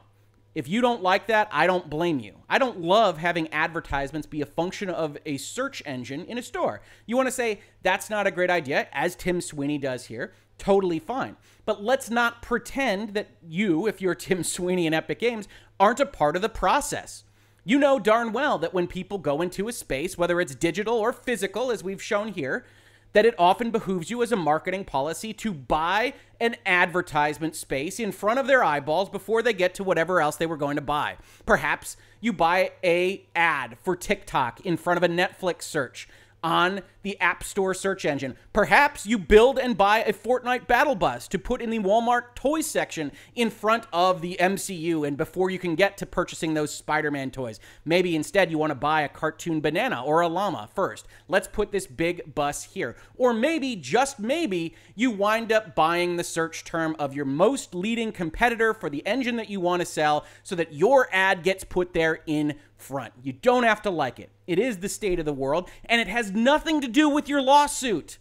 If 0.53 0.67
you 0.67 0.81
don't 0.81 1.01
like 1.01 1.27
that, 1.27 1.47
I 1.51 1.65
don't 1.65 1.89
blame 1.89 2.19
you. 2.19 2.35
I 2.49 2.57
don't 2.57 2.81
love 2.81 3.17
having 3.17 3.51
advertisements 3.53 4.27
be 4.27 4.41
a 4.41 4.45
function 4.45 4.89
of 4.89 5.17
a 5.25 5.37
search 5.37 5.81
engine 5.85 6.25
in 6.25 6.37
a 6.37 6.41
store. 6.41 6.81
You 7.05 7.15
want 7.15 7.27
to 7.27 7.31
say 7.31 7.61
that's 7.83 8.09
not 8.09 8.27
a 8.27 8.31
great 8.31 8.49
idea, 8.49 8.87
as 8.91 9.15
Tim 9.15 9.39
Sweeney 9.39 9.77
does 9.77 10.05
here, 10.05 10.33
totally 10.57 10.99
fine. 10.99 11.37
But 11.65 11.83
let's 11.83 12.09
not 12.09 12.41
pretend 12.41 13.13
that 13.13 13.29
you, 13.41 13.87
if 13.87 14.01
you're 14.01 14.15
Tim 14.27 14.43
Sweeney 14.43 14.87
in 14.87 14.93
Epic 14.93 15.19
Games, 15.19 15.47
aren't 15.79 16.01
a 16.01 16.05
part 16.05 16.35
of 16.35 16.41
the 16.41 16.49
process. 16.49 17.23
You 17.63 17.79
know 17.79 17.99
darn 17.99 18.33
well 18.33 18.57
that 18.57 18.73
when 18.73 18.87
people 18.87 19.19
go 19.19 19.41
into 19.41 19.67
a 19.67 19.71
space, 19.71 20.17
whether 20.17 20.41
it's 20.41 20.55
digital 20.55 20.95
or 20.95 21.13
physical, 21.13 21.71
as 21.71 21.83
we've 21.83 22.01
shown 22.01 22.29
here, 22.29 22.65
that 23.13 23.25
it 23.25 23.35
often 23.37 23.71
behooves 23.71 24.09
you 24.09 24.21
as 24.23 24.31
a 24.31 24.35
marketing 24.35 24.85
policy 24.85 25.33
to 25.33 25.53
buy 25.53 26.13
an 26.39 26.55
advertisement 26.65 27.55
space 27.55 27.99
in 27.99 28.11
front 28.11 28.39
of 28.39 28.47
their 28.47 28.63
eyeballs 28.63 29.09
before 29.09 29.41
they 29.41 29.53
get 29.53 29.73
to 29.75 29.83
whatever 29.83 30.21
else 30.21 30.37
they 30.37 30.45
were 30.45 30.57
going 30.57 30.75
to 30.75 30.81
buy. 30.81 31.17
Perhaps 31.45 31.97
you 32.19 32.33
buy 32.33 32.71
a 32.83 33.23
ad 33.35 33.77
for 33.81 33.95
TikTok 33.95 34.61
in 34.61 34.77
front 34.77 34.97
of 34.97 35.03
a 35.03 35.13
Netflix 35.13 35.63
search 35.63 36.07
on 36.43 36.81
the 37.03 37.19
App 37.19 37.43
Store 37.43 37.73
search 37.73 38.05
engine. 38.05 38.35
Perhaps 38.53 39.05
you 39.05 39.17
build 39.17 39.57
and 39.57 39.77
buy 39.77 40.03
a 40.03 40.13
Fortnite 40.13 40.67
battle 40.67 40.95
bus 40.95 41.27
to 41.29 41.39
put 41.39 41.61
in 41.61 41.69
the 41.69 41.79
Walmart 41.79 42.35
toys 42.35 42.65
section 42.65 43.11
in 43.35 43.49
front 43.49 43.85
of 43.91 44.21
the 44.21 44.37
MCU 44.39 45.07
and 45.07 45.17
before 45.17 45.49
you 45.49 45.59
can 45.59 45.75
get 45.75 45.97
to 45.97 46.05
purchasing 46.05 46.53
those 46.53 46.73
Spider 46.73 47.11
Man 47.11 47.31
toys. 47.31 47.59
Maybe 47.85 48.15
instead 48.15 48.51
you 48.51 48.57
want 48.57 48.71
to 48.71 48.75
buy 48.75 49.01
a 49.01 49.09
cartoon 49.09 49.61
banana 49.61 50.03
or 50.03 50.21
a 50.21 50.27
llama 50.27 50.69
first. 50.73 51.07
Let's 51.27 51.47
put 51.47 51.71
this 51.71 51.87
big 51.87 52.33
bus 52.35 52.63
here. 52.63 52.95
Or 53.15 53.33
maybe, 53.33 53.75
just 53.75 54.19
maybe, 54.19 54.75
you 54.95 55.11
wind 55.11 55.51
up 55.51 55.75
buying 55.75 56.17
the 56.17 56.23
search 56.23 56.63
term 56.63 56.95
of 56.99 57.13
your 57.13 57.25
most 57.25 57.73
leading 57.75 58.11
competitor 58.11 58.73
for 58.73 58.89
the 58.89 59.05
engine 59.05 59.35
that 59.37 59.49
you 59.49 59.59
want 59.59 59.81
to 59.81 59.85
sell 59.85 60.25
so 60.43 60.55
that 60.55 60.73
your 60.73 61.07
ad 61.11 61.43
gets 61.43 61.63
put 61.63 61.93
there 61.93 62.19
in 62.25 62.55
front. 62.81 63.13
You 63.21 63.33
don't 63.33 63.63
have 63.63 63.81
to 63.83 63.89
like 63.89 64.19
it. 64.19 64.31
It 64.47 64.59
is 64.59 64.77
the 64.77 64.89
state 64.89 65.19
of 65.19 65.25
the 65.25 65.33
world, 65.33 65.69
and 65.85 66.01
it 66.01 66.07
has 66.07 66.31
nothing 66.31 66.81
to 66.81 66.87
do 66.91 67.09
with 67.09 67.27
your 67.27 67.41
lawsuit. 67.41 68.17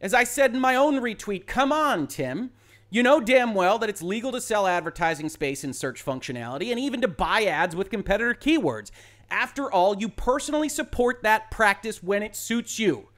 As 0.00 0.14
I 0.14 0.24
said 0.24 0.54
in 0.54 0.60
my 0.60 0.74
own 0.74 1.00
retweet, 1.00 1.46
come 1.46 1.72
on, 1.72 2.06
Tim. 2.06 2.50
You 2.90 3.02
know 3.02 3.20
damn 3.20 3.54
well 3.54 3.78
that 3.78 3.88
it's 3.88 4.02
legal 4.02 4.32
to 4.32 4.40
sell 4.40 4.66
advertising 4.66 5.28
space 5.28 5.64
in 5.64 5.72
search 5.72 6.04
functionality 6.04 6.70
and 6.70 6.78
even 6.78 7.00
to 7.00 7.08
buy 7.08 7.44
ads 7.44 7.74
with 7.74 7.88
competitor 7.88 8.34
keywords. 8.34 8.90
After 9.30 9.72
all, 9.72 9.96
you 9.96 10.10
personally 10.10 10.68
support 10.68 11.22
that 11.22 11.50
practice 11.50 12.02
when 12.02 12.22
it 12.22 12.36
suits 12.36 12.78
you. 12.78 13.08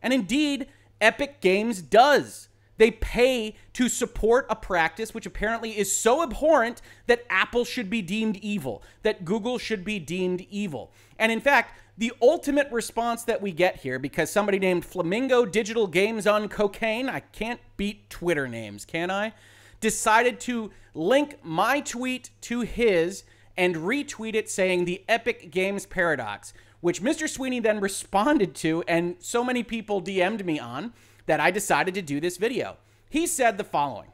And 0.00 0.12
indeed, 0.12 0.68
Epic 1.00 1.40
Games 1.40 1.82
does. 1.82 2.48
They 2.76 2.92
pay 2.92 3.56
to 3.72 3.88
support 3.88 4.46
a 4.48 4.54
practice 4.54 5.12
which 5.12 5.26
apparently 5.26 5.76
is 5.76 5.96
so 5.96 6.22
abhorrent 6.22 6.80
that 7.08 7.24
Apple 7.28 7.64
should 7.64 7.90
be 7.90 8.02
deemed 8.02 8.36
evil, 8.36 8.84
that 9.02 9.24
Google 9.24 9.58
should 9.58 9.84
be 9.84 9.98
deemed 9.98 10.46
evil. 10.48 10.92
And 11.18 11.32
in 11.32 11.40
fact, 11.40 11.76
the 11.98 12.12
ultimate 12.22 12.70
response 12.70 13.24
that 13.24 13.42
we 13.42 13.50
get 13.50 13.80
here, 13.80 13.98
because 13.98 14.30
somebody 14.30 14.60
named 14.60 14.84
Flamingo 14.84 15.44
Digital 15.44 15.88
Games 15.88 16.28
on 16.28 16.48
Cocaine, 16.48 17.08
I 17.08 17.20
can't 17.20 17.60
beat 17.76 18.08
Twitter 18.08 18.46
names, 18.46 18.84
can 18.84 19.10
I? 19.10 19.34
Decided 19.80 20.38
to 20.40 20.70
link 20.94 21.38
my 21.42 21.80
tweet 21.80 22.30
to 22.42 22.60
his 22.60 23.24
and 23.56 23.74
retweet 23.74 24.36
it 24.36 24.48
saying 24.48 24.84
the 24.84 25.04
Epic 25.08 25.50
Games 25.50 25.86
Paradox, 25.86 26.52
which 26.80 27.02
Mr. 27.02 27.28
Sweeney 27.28 27.58
then 27.58 27.80
responded 27.80 28.54
to, 28.54 28.84
and 28.86 29.16
so 29.18 29.42
many 29.42 29.64
people 29.64 30.00
DM'd 30.00 30.46
me 30.46 30.60
on 30.60 30.92
that 31.26 31.40
I 31.40 31.50
decided 31.50 31.94
to 31.94 32.02
do 32.02 32.20
this 32.20 32.36
video. 32.36 32.76
He 33.10 33.26
said 33.26 33.58
the 33.58 33.64
following. 33.64 34.10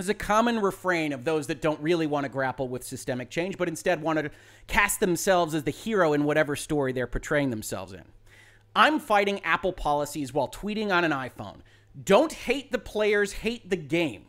There's 0.00 0.08
a 0.08 0.14
common 0.14 0.60
refrain 0.60 1.12
of 1.12 1.24
those 1.24 1.46
that 1.48 1.60
don't 1.60 1.78
really 1.82 2.06
want 2.06 2.24
to 2.24 2.30
grapple 2.30 2.68
with 2.68 2.82
systemic 2.82 3.28
change, 3.28 3.58
but 3.58 3.68
instead 3.68 4.00
want 4.00 4.18
to 4.18 4.30
cast 4.66 4.98
themselves 4.98 5.54
as 5.54 5.64
the 5.64 5.70
hero 5.70 6.14
in 6.14 6.24
whatever 6.24 6.56
story 6.56 6.92
they're 6.92 7.06
portraying 7.06 7.50
themselves 7.50 7.92
in. 7.92 8.04
I'm 8.74 8.98
fighting 8.98 9.44
Apple 9.44 9.74
policies 9.74 10.32
while 10.32 10.48
tweeting 10.48 10.90
on 10.90 11.04
an 11.04 11.10
iPhone. 11.10 11.58
Don't 12.02 12.32
hate 12.32 12.72
the 12.72 12.78
players, 12.78 13.32
hate 13.32 13.68
the 13.68 13.76
game. 13.76 14.24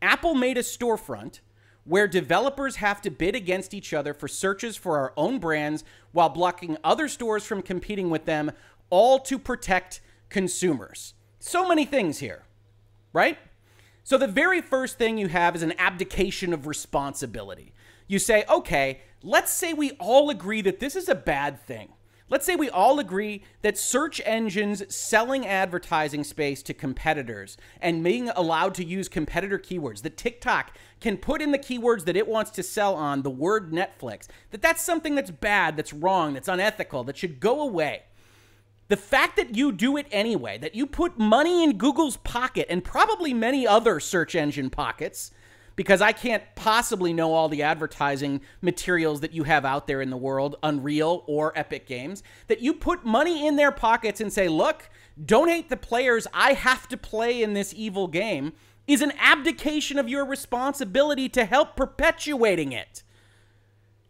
Apple 0.00 0.36
made 0.36 0.58
a 0.58 0.62
storefront 0.62 1.40
where 1.82 2.06
developers 2.06 2.76
have 2.76 3.02
to 3.02 3.10
bid 3.10 3.34
against 3.34 3.74
each 3.74 3.92
other 3.92 4.14
for 4.14 4.28
searches 4.28 4.76
for 4.76 4.96
our 4.96 5.12
own 5.16 5.40
brands 5.40 5.82
while 6.12 6.28
blocking 6.28 6.76
other 6.84 7.08
stores 7.08 7.44
from 7.44 7.62
competing 7.62 8.10
with 8.10 8.26
them, 8.26 8.52
all 8.90 9.18
to 9.18 9.40
protect 9.40 10.00
consumers. 10.28 11.14
So 11.40 11.66
many 11.66 11.84
things 11.84 12.20
here, 12.20 12.44
right? 13.12 13.38
So 14.06 14.18
the 14.18 14.26
very 14.26 14.60
first 14.60 14.98
thing 14.98 15.16
you 15.16 15.28
have 15.28 15.56
is 15.56 15.62
an 15.62 15.72
abdication 15.78 16.52
of 16.52 16.66
responsibility. 16.66 17.72
You 18.06 18.18
say, 18.18 18.44
okay, 18.50 19.00
let's 19.22 19.50
say 19.50 19.72
we 19.72 19.92
all 19.92 20.28
agree 20.28 20.60
that 20.60 20.78
this 20.78 20.94
is 20.94 21.08
a 21.08 21.14
bad 21.14 21.58
thing. 21.58 21.88
Let's 22.28 22.44
say 22.44 22.54
we 22.54 22.68
all 22.68 22.98
agree 22.98 23.44
that 23.62 23.78
search 23.78 24.20
engines 24.26 24.94
selling 24.94 25.46
advertising 25.46 26.22
space 26.22 26.62
to 26.64 26.74
competitors 26.74 27.56
and 27.80 28.04
being 28.04 28.28
allowed 28.28 28.74
to 28.74 28.84
use 28.84 29.08
competitor 29.08 29.58
keywords, 29.58 30.02
that 30.02 30.18
TikTok 30.18 30.76
can 31.00 31.16
put 31.16 31.40
in 31.40 31.52
the 31.52 31.58
keywords 31.58 32.04
that 32.04 32.16
it 32.16 32.28
wants 32.28 32.50
to 32.52 32.62
sell 32.62 32.94
on 32.94 33.22
the 33.22 33.30
word 33.30 33.72
Netflix, 33.72 34.26
that 34.50 34.60
that's 34.60 34.82
something 34.82 35.14
that's 35.14 35.30
bad, 35.30 35.78
that's 35.78 35.94
wrong, 35.94 36.34
that's 36.34 36.48
unethical, 36.48 37.04
that 37.04 37.16
should 37.16 37.40
go 37.40 37.62
away. 37.62 38.02
The 38.88 38.96
fact 38.96 39.36
that 39.36 39.56
you 39.56 39.72
do 39.72 39.96
it 39.96 40.06
anyway, 40.10 40.58
that 40.58 40.74
you 40.74 40.86
put 40.86 41.18
money 41.18 41.64
in 41.64 41.78
Google's 41.78 42.18
pocket 42.18 42.66
and 42.68 42.84
probably 42.84 43.32
many 43.32 43.66
other 43.66 43.98
search 43.98 44.34
engine 44.34 44.68
pockets, 44.68 45.30
because 45.76 46.00
I 46.00 46.12
can't 46.12 46.42
possibly 46.54 47.12
know 47.12 47.32
all 47.32 47.48
the 47.48 47.62
advertising 47.62 48.42
materials 48.60 49.20
that 49.20 49.32
you 49.32 49.44
have 49.44 49.64
out 49.64 49.86
there 49.86 50.02
in 50.02 50.10
the 50.10 50.16
world, 50.16 50.56
Unreal 50.62 51.24
or 51.26 51.56
Epic 51.58 51.86
Games, 51.86 52.22
that 52.46 52.60
you 52.60 52.74
put 52.74 53.04
money 53.04 53.46
in 53.46 53.56
their 53.56 53.72
pockets 53.72 54.20
and 54.20 54.32
say, 54.32 54.48
look, 54.48 54.88
don't 55.24 55.68
the 55.68 55.76
players 55.76 56.26
I 56.34 56.52
have 56.52 56.86
to 56.88 56.96
play 56.96 57.42
in 57.42 57.54
this 57.54 57.72
evil 57.74 58.06
game, 58.06 58.52
is 58.86 59.00
an 59.00 59.12
abdication 59.18 59.98
of 59.98 60.08
your 60.08 60.26
responsibility 60.26 61.28
to 61.30 61.44
help 61.44 61.74
perpetuating 61.74 62.72
it. 62.72 63.02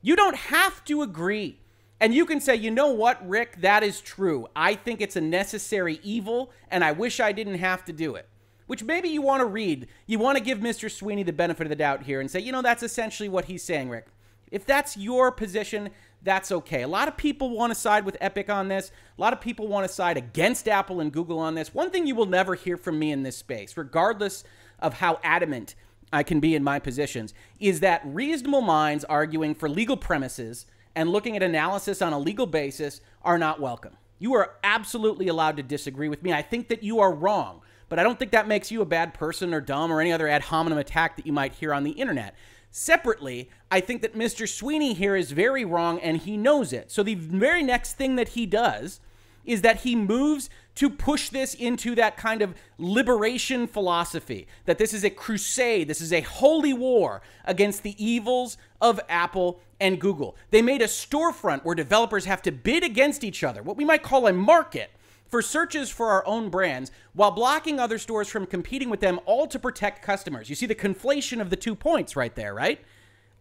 You 0.03 0.17
don't 0.17 0.37
have 0.37 0.85
to 0.87 1.01
agree 1.01 1.61
and 2.01 2.15
you 2.15 2.27
can 2.27 2.41
say, 2.41 2.57
you 2.57 2.71
know 2.71 2.91
what, 2.91 3.27
Rick, 3.27 3.61
that 3.61 3.83
is 3.83 4.01
true. 4.01 4.49
I 4.55 4.75
think 4.75 5.01
it's 5.01 5.17
a 5.17 5.21
necessary 5.21 6.01
evil, 6.03 6.51
and 6.71 6.85
I 6.85 6.93
wish 6.93 7.21
I 7.21 7.33
didn't 7.33 7.59
have 7.59 7.85
to 7.87 7.93
do 7.93 8.15
it. 8.17 8.29
Which 8.67 8.83
maybe 8.83 9.09
you 9.09 9.21
want 9.21 9.41
to 9.41 9.47
read. 9.47 9.89
You 10.07 10.19
want 10.19 10.39
to 10.39 10.43
give 10.43 10.59
Mr. 10.59 10.91
Sweeney 10.91 11.23
the 11.23 11.33
benefit 11.33 11.65
of 11.65 11.69
the 11.69 11.77
doubt 11.77 12.05
here 12.05 12.21
and 12.21 12.31
say, 12.31 12.41
you 12.41 12.51
know, 12.51 12.63
that's 12.63 12.83
essentially 12.83 13.29
what 13.29 13.45
he's 13.45 13.63
saying, 13.63 13.91
Rick. 13.91 14.07
If 14.51 14.65
that's 14.65 14.97
your 14.97 15.31
position, 15.31 15.91
that's 16.23 16.51
okay. 16.51 16.83
A 16.83 16.89
lot 16.89 17.09
of 17.09 17.17
people 17.17 17.51
want 17.51 17.73
to 17.73 17.79
side 17.79 18.05
with 18.05 18.17
Epic 18.21 18.49
on 18.49 18.69
this. 18.69 18.91
A 19.17 19.21
lot 19.21 19.33
of 19.33 19.41
people 19.41 19.69
want 19.69 19.87
to 19.87 19.93
side 19.93 20.17
against 20.17 20.67
Apple 20.67 21.01
and 21.01 21.13
Google 21.13 21.39
on 21.39 21.55
this. 21.55 21.75
One 21.75 21.91
thing 21.91 22.07
you 22.07 22.15
will 22.15 22.27
never 22.27 22.55
hear 22.55 22.77
from 22.77 22.99
me 22.99 23.13
in 23.13 23.23
this 23.23 23.37
space, 23.37 23.77
regardless 23.77 24.45
of 24.79 24.95
how 24.95 25.21
adamant 25.23 25.75
I 26.13 26.23
can 26.23 26.41
be 26.41 26.55
in 26.55 26.65
my 26.65 26.79
positions, 26.79 27.35
is 27.61 27.81
that 27.81 28.01
reasonable 28.05 28.63
minds 28.63 29.05
arguing 29.05 29.55
for 29.55 29.69
legal 29.69 29.97
premises 29.97 30.67
and 30.95 31.11
looking 31.11 31.37
at 31.37 31.43
analysis 31.43 32.03
on 32.03 32.13
a 32.13 32.19
legal 32.19 32.47
basis 32.47 33.01
are 33.23 33.39
not 33.39 33.61
welcome. 33.61 33.97
You 34.19 34.35
are 34.35 34.55
absolutely 34.63 35.29
allowed 35.29 35.57
to 35.57 35.63
disagree 35.63 36.09
with 36.09 36.23
me. 36.23 36.33
I 36.33 36.43
think 36.43 36.69
that 36.69 36.83
you 36.83 37.01
are 37.01 37.13
wrong, 37.13 37.61
but 37.89 37.99
I 37.99 38.03
don't 38.03 38.19
think 38.19 38.31
that 38.31 38.49
makes 38.49 38.71
you 38.71 38.81
a 38.81 38.87
bad 38.87 39.15
person 39.15 39.53
or 39.53 39.61
dumb 39.61 39.93
or 39.93 40.01
any 40.01 40.13
other 40.13 40.29
ad 40.29 40.43
hominem 40.43 40.79
attack 40.79 41.17
that 41.17 41.27
you 41.27 41.33
might 41.33 41.55
hear 41.55 41.75
on 41.75 41.85
the 41.85 41.93
internet. 41.93 42.35
Separately, 42.71 43.51
I 43.71 43.81
think 43.81 44.03
that 44.03 44.17
Mr. 44.17 44.49
Sweeney 44.49 44.95
here 44.95 45.15
is 45.15 45.31
very 45.31 45.65
wrong 45.65 46.01
and 46.01 46.19
he 46.19 46.37
knows 46.37 46.73
it. 46.73 46.91
So 46.91 47.03
the 47.03 47.15
very 47.15 47.63
next 47.63 47.95
thing 47.95 48.17
that 48.17 48.31
he 48.31 48.47
does 48.47 49.01
is 49.45 49.63
that 49.63 49.81
he 49.81 49.95
moves 49.95 50.51
to 50.77 50.91
push 50.91 51.29
this 51.29 51.55
into 51.55 51.95
that 51.95 52.17
kind 52.17 52.43
of 52.43 52.55
liberation 52.79 53.67
philosophy 53.67 54.47
that 54.65 54.79
this 54.79 54.93
is 54.93 55.05
a 55.05 55.11
crusade, 55.11 55.89
this 55.89 56.01
is 56.01 56.13
a 56.13 56.21
holy 56.23 56.73
war 56.73 57.23
against 57.45 57.83
the 57.83 58.05
evils 58.05 58.57
of 58.81 59.01
Apple 59.09 59.61
and 59.81 60.01
Google. 60.01 60.37
They 60.51 60.63
made 60.63 60.83
a 60.83 60.87
storefront 60.87 61.65
where 61.65 61.75
developers 61.75 62.25
have 62.25 62.43
to 62.43 62.53
bid 62.53 62.83
against 62.83 63.23
each 63.23 63.45
other, 63.45 63.63
what 63.63 63.77
we 63.77 63.85
might 63.85 64.03
call 64.03 64.27
a 64.27 64.33
market, 64.33 64.91
for 65.27 65.43
searches 65.43 65.91
for 65.91 66.11
our 66.11 66.25
own 66.27 66.49
brands 66.49 66.93
while 67.13 67.31
blocking 67.31 67.81
other 67.81 67.99
stores 67.99 68.29
from 68.29 68.47
competing 68.47 68.89
with 68.89 69.01
them, 69.01 69.19
all 69.27 69.47
to 69.49 69.59
protect 69.59 70.03
customers. 70.03 70.49
You 70.49 70.55
see 70.55 70.67
the 70.67 70.75
conflation 70.75 71.41
of 71.41 71.51
the 71.51 71.57
two 71.57 71.75
points 71.75 72.15
right 72.15 72.35
there, 72.35 72.55
right? 72.55 72.81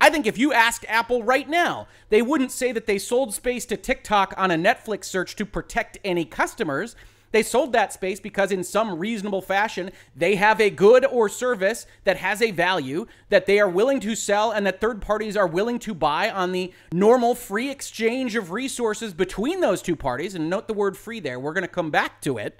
I 0.03 0.10
think 0.10 0.27
if 0.27 0.38
you 0.38 0.51
asked 0.51 0.83
Apple 0.89 1.24
right 1.24 1.48
now, 1.48 1.88
they 2.10 2.22
wouldn't 2.22 2.51
say 2.51 2.74
that 2.74 2.88
they 2.88 3.00
sold 3.00 3.33
space 3.33 3.65
to 3.67 3.77
TikTok 3.77 4.33
on 4.36 4.51
a 4.51 4.55
Netflix 4.55 5.05
search 5.05 5.33
to 5.38 5.45
protect 5.45 5.98
any 6.03 6.25
customers. 6.25 6.98
They 7.31 7.41
sold 7.41 7.72
that 7.72 7.93
space 7.93 8.19
because, 8.19 8.51
in 8.51 8.65
some 8.65 9.00
reasonable 9.00 9.41
fashion, 9.41 9.91
they 10.13 10.36
have 10.36 10.60
a 10.60 10.69
good 10.69 11.05
or 11.05 11.29
service 11.29 11.88
that 12.03 12.17
has 12.17 12.41
a 12.41 12.51
value 12.51 13.07
that 13.29 13.45
they 13.45 13.62
are 13.62 13.69
willing 13.69 14.01
to 14.01 14.13
sell 14.13 14.51
and 14.51 14.67
that 14.67 14.81
third 14.81 15.01
parties 15.01 15.38
are 15.38 15.48
willing 15.48 15.79
to 15.79 15.93
buy 15.93 16.29
on 16.29 16.51
the 16.51 16.74
normal 16.91 17.33
free 17.33 17.72
exchange 17.72 18.36
of 18.36 18.51
resources 18.51 19.13
between 19.13 19.62
those 19.62 19.81
two 19.81 19.95
parties. 19.95 20.36
And 20.36 20.50
note 20.50 20.67
the 20.67 20.74
word 20.74 20.98
free 20.98 21.22
there. 21.22 21.39
We're 21.39 21.53
going 21.53 21.62
to 21.62 21.69
come 21.69 21.91
back 21.91 22.19
to 22.24 22.38
it 22.38 22.60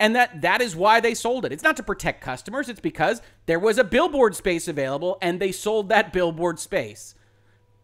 and 0.00 0.14
that 0.14 0.42
that 0.42 0.60
is 0.60 0.76
why 0.76 1.00
they 1.00 1.14
sold 1.14 1.44
it. 1.44 1.52
It's 1.52 1.62
not 1.62 1.76
to 1.76 1.82
protect 1.82 2.20
customers, 2.20 2.68
it's 2.68 2.80
because 2.80 3.22
there 3.46 3.58
was 3.58 3.78
a 3.78 3.84
billboard 3.84 4.36
space 4.36 4.68
available 4.68 5.18
and 5.20 5.40
they 5.40 5.52
sold 5.52 5.88
that 5.88 6.12
billboard 6.12 6.58
space. 6.58 7.14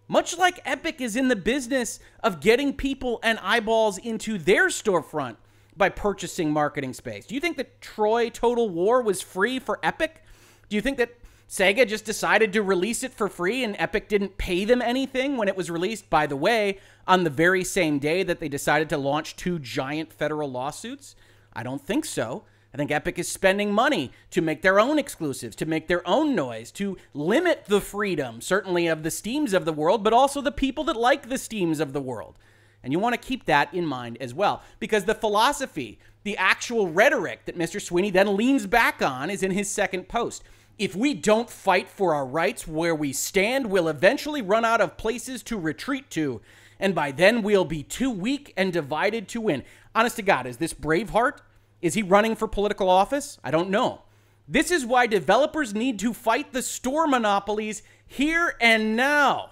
Much 0.07 0.37
like 0.37 0.61
Epic 0.65 1.01
is 1.01 1.17
in 1.17 1.29
the 1.29 1.37
business 1.37 1.99
of 2.23 2.41
getting 2.41 2.75
people 2.75 3.19
and 3.23 3.39
eyeballs 3.39 3.97
into 3.97 4.37
their 4.37 4.67
storefront 4.69 5.37
by 5.77 5.89
purchasing 5.89 6.53
marketing 6.53 6.93
space. 6.93 7.27
Do 7.27 7.35
you 7.35 7.41
think 7.41 7.57
that 7.57 7.81
Troy 7.81 8.29
Total 8.29 8.69
War 8.69 9.03
was 9.03 9.23
free 9.23 9.59
for 9.59 9.81
Epic? 9.83 10.23
Do 10.69 10.77
you 10.77 10.83
think 10.83 10.99
that 10.99 11.15
Sega 11.49 11.87
just 11.87 12.05
decided 12.05 12.53
to 12.53 12.63
release 12.63 13.03
it 13.03 13.15
for 13.15 13.29
free 13.29 13.65
and 13.65 13.77
Epic 13.79 14.09
didn't 14.09 14.39
pay 14.39 14.65
them 14.65 14.83
anything 14.83 15.37
when 15.37 15.49
it 15.49 15.57
was 15.57 15.71
released, 15.71 16.11
by 16.11 16.27
the 16.27 16.37
way, 16.37 16.79
on 17.07 17.25
the 17.25 17.31
very 17.31 17.65
same 17.65 17.99
day 17.99 18.23
that 18.23 18.41
they 18.41 18.49
decided 18.49 18.89
to 18.91 18.99
launch 18.99 19.37
two 19.37 19.59
giant 19.59 20.13
federal 20.13 20.51
lawsuits? 20.51 21.17
I 21.55 21.63
don't 21.63 21.85
think 21.85 22.05
so. 22.05 22.45
I 22.73 22.77
think 22.77 22.91
Epic 22.91 23.21
is 23.21 23.29
spending 23.29 23.73
money 23.73 24.11
to 24.31 24.43
make 24.43 24.63
their 24.63 24.81
own 24.81 24.99
exclusives, 24.99 25.55
to 25.57 25.67
make 25.67 25.87
their 25.87 26.07
own 26.09 26.35
noise, 26.35 26.73
to 26.73 26.99
limit 27.13 27.67
the 27.67 27.81
freedom, 27.81 28.41
certainly 28.41 28.89
of 28.89 29.05
the 29.05 29.13
Steams 29.13 29.53
of 29.53 29.65
the 29.65 29.73
world, 29.73 30.03
but 30.03 30.13
also 30.13 30.41
the 30.41 30.51
people 30.51 30.83
that 30.85 30.97
like 30.97 31.29
the 31.29 31.39
Steams 31.39 31.79
of 31.79 31.93
the 31.93 32.01
world. 32.01 32.37
And 32.83 32.93
you 32.93 32.99
want 32.99 33.15
to 33.15 33.29
keep 33.29 33.45
that 33.45 33.73
in 33.73 33.87
mind 33.87 34.19
as 34.21 34.35
well, 34.35 34.61
because 34.81 35.05
the 35.05 35.15
philosophy, 35.15 36.01
the 36.25 36.37
actual 36.37 36.89
rhetoric 36.89 37.45
that 37.45 37.57
Mr. 37.57 37.81
Sweeney 37.81 38.11
then 38.11 38.37
leans 38.37 38.67
back 38.67 39.01
on 39.01 39.31
is 39.31 39.45
in 39.45 39.53
his 39.53 39.71
second 39.71 40.09
post. 40.09 40.43
If 40.77 40.97
we 40.97 41.15
don't 41.15 41.49
fight 41.49 41.89
for 41.89 42.13
our 42.13 42.27
rights 42.27 42.67
where 42.67 42.95
we 42.95 43.13
stand, 43.13 43.69
we'll 43.69 43.87
eventually 43.87 44.43
run 44.43 44.65
out 44.65 44.81
of 44.81 44.97
places 44.97 45.45
to 45.45 45.57
retreat 45.57 46.11
to. 46.11 46.41
And 46.81 46.93
by 46.93 47.13
then, 47.13 47.43
we'll 47.43 47.65
be 47.65 47.85
too 47.85 48.11
weak 48.11 48.53
and 48.57 48.73
divided 48.73 49.29
to 49.29 49.41
win 49.41 49.63
honest 49.95 50.17
to 50.17 50.23
God, 50.23 50.47
is 50.47 50.57
this 50.57 50.75
Braveheart? 50.75 51.39
Is 51.81 51.95
he 51.95 52.03
running 52.03 52.35
for 52.35 52.49
political 52.49 52.89
office? 52.89 53.39
I 53.45 53.51
don't 53.51 53.71
know. 53.71 54.03
This 54.47 54.71
is 54.71 54.85
why 54.85 55.07
developers 55.07 55.75
need 55.75 55.99
to 56.01 56.13
fight 56.13 56.53
the 56.53 56.63
store 56.63 57.07
monopolies 57.07 57.83
here 58.07 58.55
and 58.61 58.97
now. 58.97 59.51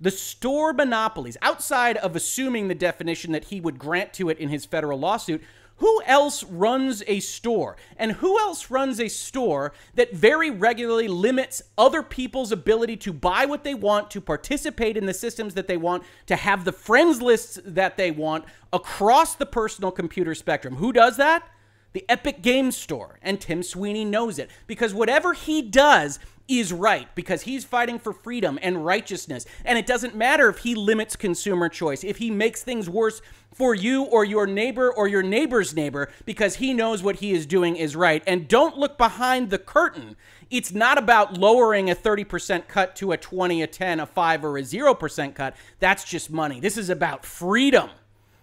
The 0.00 0.10
store 0.10 0.72
monopolies, 0.72 1.36
outside 1.42 1.96
of 1.96 2.14
assuming 2.14 2.68
the 2.68 2.74
definition 2.74 3.32
that 3.32 3.44
he 3.44 3.60
would 3.60 3.78
grant 3.78 4.12
to 4.14 4.28
it 4.28 4.38
in 4.38 4.48
his 4.48 4.64
federal 4.64 4.98
lawsuit, 4.98 5.42
Who 5.78 6.02
else 6.06 6.42
runs 6.44 7.02
a 7.06 7.20
store? 7.20 7.76
And 7.96 8.12
who 8.12 8.38
else 8.38 8.70
runs 8.70 9.00
a 9.00 9.08
store 9.08 9.72
that 9.94 10.12
very 10.12 10.50
regularly 10.50 11.08
limits 11.08 11.62
other 11.76 12.02
people's 12.02 12.52
ability 12.52 12.96
to 12.98 13.12
buy 13.12 13.46
what 13.46 13.62
they 13.64 13.74
want, 13.74 14.10
to 14.10 14.20
participate 14.20 14.96
in 14.96 15.06
the 15.06 15.14
systems 15.14 15.54
that 15.54 15.68
they 15.68 15.76
want, 15.76 16.02
to 16.26 16.36
have 16.36 16.64
the 16.64 16.72
friends 16.72 17.22
lists 17.22 17.60
that 17.64 17.96
they 17.96 18.10
want 18.10 18.44
across 18.72 19.36
the 19.36 19.46
personal 19.46 19.92
computer 19.92 20.34
spectrum? 20.34 20.76
Who 20.76 20.92
does 20.92 21.16
that? 21.16 21.48
The 21.92 22.04
Epic 22.08 22.42
Games 22.42 22.76
Store. 22.76 23.18
And 23.22 23.40
Tim 23.40 23.62
Sweeney 23.62 24.04
knows 24.04 24.38
it 24.38 24.50
because 24.66 24.92
whatever 24.92 25.32
he 25.32 25.62
does 25.62 26.18
is 26.48 26.72
right 26.72 27.14
because 27.14 27.42
he's 27.42 27.64
fighting 27.64 27.98
for 27.98 28.12
freedom 28.12 28.58
and 28.62 28.84
righteousness. 28.84 29.44
And 29.64 29.78
it 29.78 29.86
doesn't 29.86 30.16
matter 30.16 30.48
if 30.48 30.58
he 30.58 30.74
limits 30.74 31.14
consumer 31.14 31.68
choice, 31.68 32.02
if 32.02 32.16
he 32.16 32.30
makes 32.30 32.62
things 32.62 32.88
worse 32.88 33.20
for 33.52 33.74
you 33.74 34.04
or 34.04 34.24
your 34.24 34.46
neighbor 34.46 34.90
or 34.90 35.08
your 35.08 35.22
neighbor's 35.22 35.74
neighbor 35.74 36.10
because 36.24 36.56
he 36.56 36.72
knows 36.72 37.02
what 37.02 37.16
he 37.16 37.32
is 37.32 37.44
doing 37.44 37.76
is 37.76 37.94
right. 37.94 38.22
And 38.26 38.48
don't 38.48 38.78
look 38.78 38.96
behind 38.96 39.50
the 39.50 39.58
curtain. 39.58 40.16
It's 40.50 40.72
not 40.72 40.96
about 40.96 41.36
lowering 41.36 41.90
a 41.90 41.94
30% 41.94 42.68
cut 42.68 42.96
to 42.96 43.12
a 43.12 43.16
20, 43.16 43.62
a 43.62 43.66
10, 43.66 44.00
a 44.00 44.06
5, 44.06 44.44
or 44.44 44.58
a 44.58 44.62
0% 44.62 45.34
cut. 45.34 45.56
That's 45.78 46.04
just 46.04 46.30
money. 46.30 46.60
This 46.60 46.78
is 46.78 46.88
about 46.88 47.26
freedom. 47.26 47.90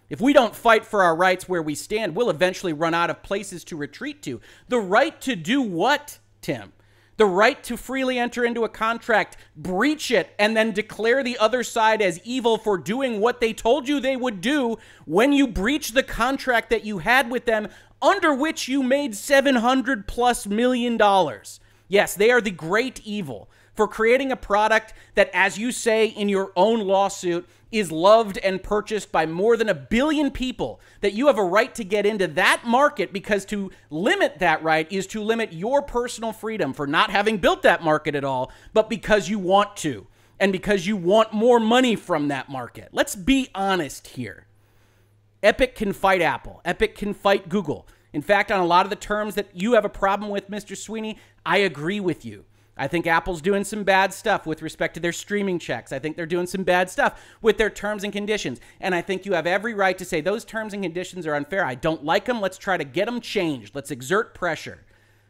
If 0.08 0.22
we 0.22 0.34
don't 0.34 0.56
fight 0.56 0.86
for 0.86 1.02
our 1.02 1.16
rights 1.16 1.50
where 1.50 1.64
we 1.64 1.74
stand, 1.74 2.16
we'll 2.16 2.30
eventually 2.30 2.74
run 2.74 2.94
out 2.94 3.10
of 3.10 3.24
places 3.24 3.64
to 3.66 3.76
retreat 3.76 4.22
to. 4.24 4.40
The 4.68 4.80
right 4.80 5.20
to 5.22 5.36
do 5.36 5.62
what, 5.62 6.20
Tim? 6.42 6.74
The 7.18 7.26
right 7.26 7.64
to 7.64 7.78
freely 7.78 8.20
enter 8.20 8.44
into 8.44 8.64
a 8.64 8.70
contract, 8.70 9.38
breach 9.56 10.12
it, 10.12 10.34
and 10.38 10.56
then 10.56 10.72
declare 10.72 11.24
the 11.24 11.38
other 11.38 11.64
side 11.64 12.02
as 12.02 12.20
evil 12.24 12.58
for 12.58 12.78
doing 12.78 13.20
what 13.20 13.40
they 13.40 13.54
told 13.54 13.88
you 13.88 14.00
they 14.00 14.16
would 14.16 14.42
do 14.42 14.78
when 15.06 15.32
you 15.32 15.48
breach 15.48 15.92
the 15.92 16.04
contract 16.04 16.70
that 16.70 16.86
you 16.86 17.00
had 17.00 17.32
with 17.32 17.46
them, 17.46 17.68
under 18.02 18.34
which 18.34 18.68
you 18.68 18.84
made 18.84 19.16
700 19.16 20.08
plus 20.08 20.46
million 20.46 20.98
dollars. 20.98 21.60
Yes, 21.88 22.16
they 22.16 22.32
are 22.32 22.42
the 22.42 22.52
great 22.52 23.02
evil 23.06 23.50
for 23.76 23.88
creating 23.88 24.32
a 24.32 24.38
product 24.38 24.94
that, 25.16 25.30
as 25.34 25.58
you 25.58 25.72
say 25.72 26.08
in 26.08 26.30
your 26.30 26.52
own 26.56 26.80
lawsuit, 26.80 27.48
is 27.76 27.92
loved 27.92 28.38
and 28.40 28.64
purchased 28.64 29.12
by 29.12 29.26
more 29.26 29.58
than 29.58 29.70
a 29.70 29.74
billion 29.74 30.32
people, 30.32 30.80
that 31.02 31.14
you 31.14 31.28
have 31.28 31.38
a 31.38 31.44
right 31.44 31.74
to 31.76 31.84
get 31.84 32.06
into 32.06 32.28
that 32.28 32.64
market 32.66 33.12
because 33.12 33.46
to 33.46 33.72
limit 33.90 34.40
that 34.40 34.64
right 34.64 34.90
is 34.92 35.06
to 35.08 35.22
limit 35.22 35.52
your 35.52 35.82
personal 35.82 36.32
freedom 36.32 36.74
for 36.74 36.88
not 36.88 37.10
having 37.10 37.38
built 37.38 37.62
that 37.64 37.84
market 37.84 38.16
at 38.16 38.24
all, 38.24 38.52
but 38.74 38.90
because 38.90 39.30
you 39.30 39.38
want 39.38 39.76
to 39.78 40.08
and 40.40 40.52
because 40.52 40.88
you 40.88 40.96
want 40.96 41.34
more 41.34 41.60
money 41.60 41.96
from 41.96 42.28
that 42.30 42.50
market. 42.50 42.90
Let's 42.92 43.16
be 43.16 43.50
honest 43.54 44.08
here. 44.10 44.48
Epic 45.44 45.76
can 45.76 45.94
fight 45.94 46.22
Apple, 46.22 46.62
Epic 46.66 46.96
can 46.96 47.14
fight 47.14 47.50
Google. 47.50 47.88
In 48.14 48.22
fact, 48.22 48.50
on 48.50 48.62
a 48.62 48.66
lot 48.66 48.86
of 48.86 48.90
the 48.90 48.96
terms 48.96 49.36
that 49.36 49.50
you 49.54 49.74
have 49.74 49.84
a 49.84 49.90
problem 49.90 50.32
with, 50.32 50.50
Mr. 50.50 50.78
Sweeney, 50.78 51.18
I 51.46 51.58
agree 51.58 52.00
with 52.00 52.24
you. 52.24 52.46
I 52.78 52.88
think 52.88 53.08
Apple's 53.08 53.42
doing 53.42 53.64
some 53.64 53.84
bad 53.84 54.14
stuff 54.14 54.46
with 54.46 54.62
respect 54.62 54.96
to 54.96 55.00
their 55.00 55.14
streaming 55.14 55.60
checks. 55.60 55.94
I 55.94 56.00
think 56.00 56.18
they're 56.18 56.26
doing 56.26 56.48
some 56.48 56.64
bad 56.64 56.90
stuff 56.90 57.22
with 57.42 57.58
their 57.58 57.70
terms 57.70 58.04
and 58.04 58.12
conditions. 58.12 58.60
And 58.82 58.94
I 58.94 59.02
think 59.02 59.26
you 59.26 59.34
have 59.34 59.48
every 59.48 59.74
right 59.74 59.98
to 59.98 60.04
say 60.04 60.20
those 60.20 60.44
terms 60.44 60.74
and 60.74 60.84
conditions 60.84 61.26
are 61.26 61.36
unfair. 61.36 61.64
I 61.64 61.76
don't 61.76 62.04
like 62.04 62.26
them. 62.26 62.42
Let's 62.42 62.58
try 62.58 62.76
to 62.76 62.84
get 62.84 63.06
them 63.06 63.22
changed. 63.22 63.76
Let's 63.76 63.92
exert 63.92 64.34
pressure. 64.34 64.80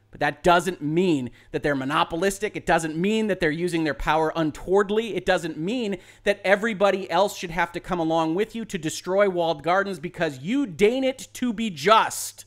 But 0.10 0.22
that 0.22 0.44
doesn't 0.44 0.82
mean 0.82 1.30
that 1.52 1.62
they're 1.62 1.76
monopolistic. 1.76 2.56
It 2.56 2.66
doesn't 2.66 2.96
mean 2.96 3.28
that 3.28 3.42
they're 3.42 3.52
using 3.52 3.84
their 3.84 3.94
power 3.94 4.32
untowardly. 4.36 5.14
It 5.14 5.26
doesn't 5.26 5.58
mean 5.58 5.98
that 6.24 6.40
everybody 6.44 7.12
else 7.12 7.38
should 7.38 7.52
have 7.52 7.74
to 7.74 7.80
come 7.82 8.00
along 8.00 8.34
with 8.34 8.56
you 8.56 8.66
to 8.66 8.78
destroy 8.78 9.30
walled 9.30 9.62
gardens 9.62 10.00
because 10.00 10.40
you 10.40 10.66
deign 10.66 11.04
it 11.04 11.28
to 11.34 11.52
be 11.52 11.70
just. 11.70 12.46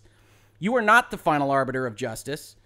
You 0.59 0.75
are 0.77 0.83
not 0.83 1.11
the 1.11 1.19
final 1.19 1.51
arbiter 1.51 1.87
of 1.87 1.95
justice. 1.95 2.57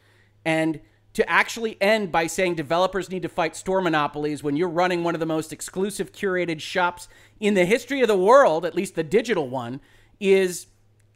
And 0.44 0.80
to 1.14 1.28
actually 1.28 1.80
end 1.80 2.10
by 2.10 2.26
saying 2.26 2.54
developers 2.54 3.10
need 3.10 3.22
to 3.22 3.28
fight 3.28 3.54
store 3.54 3.80
monopolies 3.80 4.42
when 4.42 4.56
you're 4.56 4.68
running 4.68 5.04
one 5.04 5.14
of 5.14 5.20
the 5.20 5.26
most 5.26 5.52
exclusive 5.52 6.12
curated 6.12 6.60
shops 6.60 7.08
in 7.38 7.54
the 7.54 7.64
history 7.64 8.00
of 8.00 8.08
the 8.08 8.16
world, 8.16 8.64
at 8.64 8.74
least 8.74 8.94
the 8.94 9.02
digital 9.02 9.48
one, 9.48 9.80
is 10.20 10.68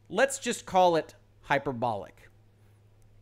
let's 0.09 0.39
just 0.39 0.67
call 0.67 0.97
it 0.97 1.15
hyperbolic. 1.43 2.29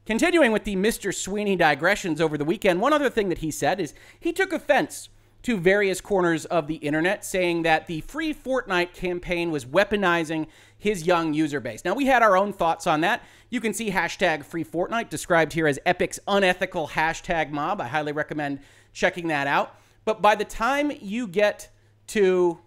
Continuing 0.06 0.52
with 0.52 0.64
the 0.64 0.76
Mr. 0.76 1.14
Sweeney 1.14 1.56
digressions 1.56 2.20
over 2.20 2.36
the 2.36 2.44
weekend, 2.44 2.80
one 2.80 2.92
other 2.92 3.08
thing 3.08 3.28
that 3.30 3.38
he 3.38 3.50
said 3.50 3.80
is 3.80 3.94
he 4.18 4.32
took 4.32 4.52
offense 4.52 5.08
to 5.44 5.58
various 5.58 6.00
corners 6.00 6.46
of 6.46 6.66
the 6.66 6.76
internet, 6.76 7.24
saying 7.24 7.62
that 7.62 7.86
the 7.86 8.00
free 8.02 8.34
Fortnite 8.34 8.94
campaign 8.94 9.50
was 9.50 9.66
weaponizing 9.66 10.46
his 10.78 11.06
young 11.06 11.34
user 11.34 11.60
base. 11.60 11.84
Now, 11.84 11.94
we 11.94 12.06
had 12.06 12.22
our 12.22 12.36
own 12.36 12.52
thoughts 12.52 12.86
on 12.86 13.02
that. 13.02 13.22
You 13.50 13.60
can 13.60 13.74
see 13.74 13.90
hashtag 13.90 14.44
free 14.44 14.64
Fortnite 14.64 15.10
described 15.10 15.52
here 15.52 15.66
as 15.66 15.78
Epic's 15.84 16.18
unethical 16.26 16.88
hashtag 16.88 17.50
mob. 17.50 17.80
I 17.80 17.88
highly 17.88 18.12
recommend 18.12 18.60
checking 18.94 19.28
that 19.28 19.46
out. 19.46 19.78
But 20.06 20.22
by 20.22 20.34
the 20.34 20.44
time 20.44 20.90
you 21.00 21.26
get 21.26 21.68
to 22.08 22.58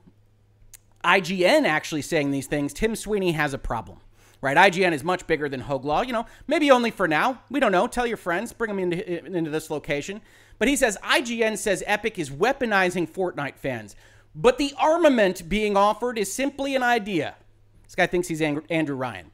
IGN 1.03 1.65
actually 1.65 2.03
saying 2.03 2.29
these 2.29 2.47
things, 2.47 2.73
Tim 2.73 2.95
Sweeney 2.95 3.31
has 3.31 3.53
a 3.53 3.59
problem. 3.59 3.99
Right, 4.39 4.55
IGN 4.55 4.91
is 4.91 5.03
much 5.03 5.25
bigger 5.25 5.49
than 5.49 5.61
Hoeg 5.61 5.83
Law. 5.83 6.03
You 6.03 6.13
know, 6.13 6.27
maybe 6.45 6.69
only 6.69 6.91
for 6.91 7.07
now. 7.07 7.41
We 7.49 7.59
don't 7.59 7.71
know. 7.71 7.87
Tell 7.87 8.05
your 8.05 8.17
friends, 8.17 8.53
bring 8.53 8.67
them 8.67 8.77
into, 8.77 9.25
into 9.35 9.49
this 9.49 9.71
location. 9.71 10.21
But 10.59 10.67
he 10.67 10.75
says 10.75 10.97
IGN 11.03 11.57
says 11.57 11.83
Epic 11.85 12.17
is 12.17 12.29
weaponizing 12.29 13.09
Fortnite 13.09 13.57
fans. 13.57 13.95
But 14.33 14.57
the 14.57 14.73
armament 14.79 15.49
being 15.49 15.75
offered 15.75 16.17
is 16.17 16.31
simply 16.31 16.75
an 16.75 16.83
idea. 16.83 17.35
This 17.83 17.95
guy 17.95 18.07
thinks 18.07 18.27
he's 18.27 18.41
Andrew 18.41 18.95
Ryan 18.95 19.31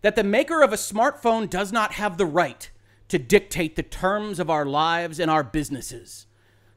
that 0.00 0.16
the 0.16 0.24
maker 0.24 0.62
of 0.62 0.72
a 0.72 0.76
smartphone 0.76 1.50
does 1.50 1.72
not 1.72 1.92
have 1.92 2.16
the 2.16 2.26
right 2.26 2.70
to 3.08 3.18
dictate 3.18 3.74
the 3.76 3.82
terms 3.82 4.38
of 4.38 4.50
our 4.50 4.64
lives 4.64 5.18
and 5.18 5.30
our 5.30 5.42
businesses. 5.42 6.26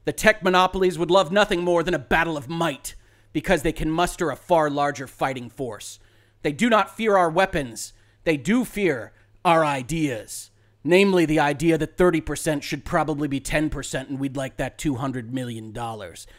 The 0.06 0.14
tech 0.14 0.44
monopolies 0.44 0.98
would 0.98 1.12
love 1.12 1.32
nothing 1.32 1.64
more 1.64 1.84
than 1.84 1.94
a 1.94 2.00
battle 2.00 2.38
of 2.38 2.50
might 2.50 2.96
because 3.34 3.62
they 3.62 3.72
can 3.72 3.92
muster 3.92 4.32
a 4.32 4.36
far 4.36 4.70
larger 4.70 5.08
fighting 5.08 5.50
force. 5.50 6.00
They 6.42 6.52
do 6.52 6.70
not 6.70 6.96
fear 6.96 7.16
our 7.16 7.30
weapons, 7.30 7.94
they 8.24 8.38
do 8.38 8.66
fear 8.66 9.14
our 9.46 9.64
ideas. 9.64 10.51
Namely, 10.84 11.26
the 11.26 11.40
idea 11.40 11.78
that 11.78 11.98
30% 11.98 12.64
should 12.64 12.86
probably 12.86 13.28
be 13.28 13.40
10% 13.40 14.10
and 14.10 14.20
we'd 14.20 14.36
like 14.36 14.58
that 14.58 14.78
$200 14.78 15.30
million. 15.30 15.76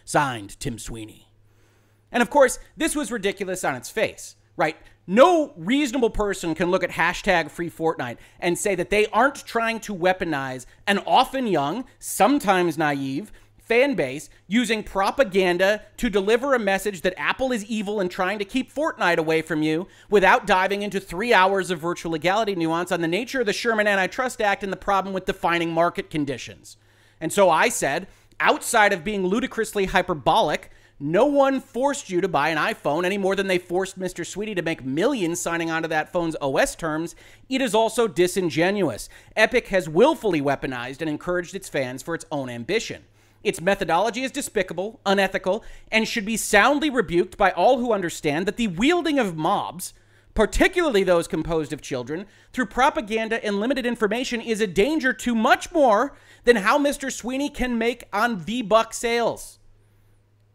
Signed, 0.05 0.59
Tim 0.59 0.79
Sweeney. 0.79 1.29
And 2.11 2.23
of 2.23 2.31
course, 2.31 2.59
this 2.77 2.97
was 2.97 3.13
ridiculous 3.13 3.65
on 3.65 3.75
its 3.75 3.89
face, 3.89 4.37
right? 4.57 4.77
No 5.07 5.53
reasonable 5.57 6.11
person 6.11 6.55
can 6.55 6.71
look 6.71 6.85
at 6.85 6.91
hashtag 6.91 7.51
free 7.51 7.71
Fortnite 7.71 8.19
and 8.39 8.59
say 8.59 8.75
that 8.75 8.91
they 8.91 9.07
aren't 9.07 9.47
trying 9.47 9.81
to 9.81 9.95
weaponize 9.95 10.67
an 10.87 10.99
often 11.07 11.47
young, 11.47 11.85
sometimes 11.99 12.79
naive 12.79 13.33
fan 13.73 13.95
base 13.95 14.29
using 14.49 14.83
propaganda 14.83 15.81
to 15.97 16.11
deliver 16.11 16.53
a 16.53 16.59
message 16.59 17.01
that 17.01 17.19
Apple 17.19 17.53
is 17.53 17.65
evil 17.65 18.01
and 18.01 18.11
trying 18.11 18.39
to 18.39 18.45
keep 18.45 18.71
Fortnite 18.71 19.17
away 19.17 19.41
from 19.41 19.63
you 19.63 19.89
without 20.11 20.47
diving 20.47 20.83
into 20.83 21.01
three 21.01 21.33
hours 21.33 21.71
of 21.71 21.79
virtual 21.81 22.13
legality 22.13 22.55
nuance 22.55 22.93
on 22.93 23.01
the 23.01 23.09
nature 23.09 23.41
of 23.41 23.47
the 23.47 23.53
Sherman 23.55 23.87
Antitrust 23.87 24.43
Act 24.43 24.63
and 24.63 24.71
the 24.71 24.77
problem 24.77 25.15
with 25.15 25.25
defining 25.25 25.73
market 25.73 26.11
conditions. 26.11 26.77
And 27.19 27.33
so 27.33 27.49
I 27.49 27.71
said, 27.71 28.09
outside 28.41 28.93
of 28.93 29.05
being 29.05 29.27
ludicrously 29.27 29.87
hyperbolic, 29.87 30.71
no 31.01 31.25
one 31.25 31.59
forced 31.59 32.11
you 32.11 32.21
to 32.21 32.29
buy 32.29 32.51
an 32.51 32.59
iPhone 32.59 33.07
any 33.07 33.17
more 33.17 33.35
than 33.35 33.47
they 33.47 33.57
forced 33.57 33.99
Mr. 33.99 34.27
Sweeney 34.27 34.55
to 34.55 34.61
make 34.61 34.85
millions 34.85 35.41
signing 35.41 35.71
onto 35.71 35.89
that 35.89 36.13
phone's 36.13 36.37
OS 36.43 36.77
terms. 36.77 37.17
It 37.49 37.63
is 37.63 37.75
also 37.75 38.07
disingenuous. 38.07 39.09
Epic 39.35 39.69
has 39.69 39.89
willfully 39.89 40.43
weaponized 40.43 41.01
and 41.01 41.09
encouraged 41.09 41.55
its 41.55 41.71
fans 41.71 42.03
for 42.03 42.15
its 42.15 42.27
own 42.31 42.51
ambition. 42.51 43.05
Its 43.43 43.61
methodology 43.61 44.23
is 44.23 44.31
despicable, 44.31 45.01
unethical, 45.05 45.65
and 45.91 46.07
should 46.07 46.25
be 46.25 46.37
soundly 46.37 46.91
rebuked 46.91 47.37
by 47.37 47.51
all 47.51 47.79
who 47.79 47.93
understand 47.93 48.47
that 48.47 48.57
the 48.57 48.69
wielding 48.69 49.19
of 49.19 49.37
mobs, 49.37 49.95
particularly 50.35 51.03
those 51.03 51.29
composed 51.29 51.73
of 51.73 51.83
children, 51.83 52.27
through 52.53 52.67
propaganda 52.67 53.45
and 53.45 53.61
limited 53.61 53.85
information 53.85 54.41
is 54.41 54.61
a 54.61 54.67
danger 54.67 55.13
to 55.13 55.35
much 55.35 55.73
more 55.73 56.17
than 56.45 56.57
how 56.57 56.79
Mr. 56.79 57.11
Sweeney 57.11 57.51
can 57.51 57.79
make 57.79 58.05
on 58.13 58.39
V 58.39 58.63
Buck 58.63 58.95
sales. 58.95 59.59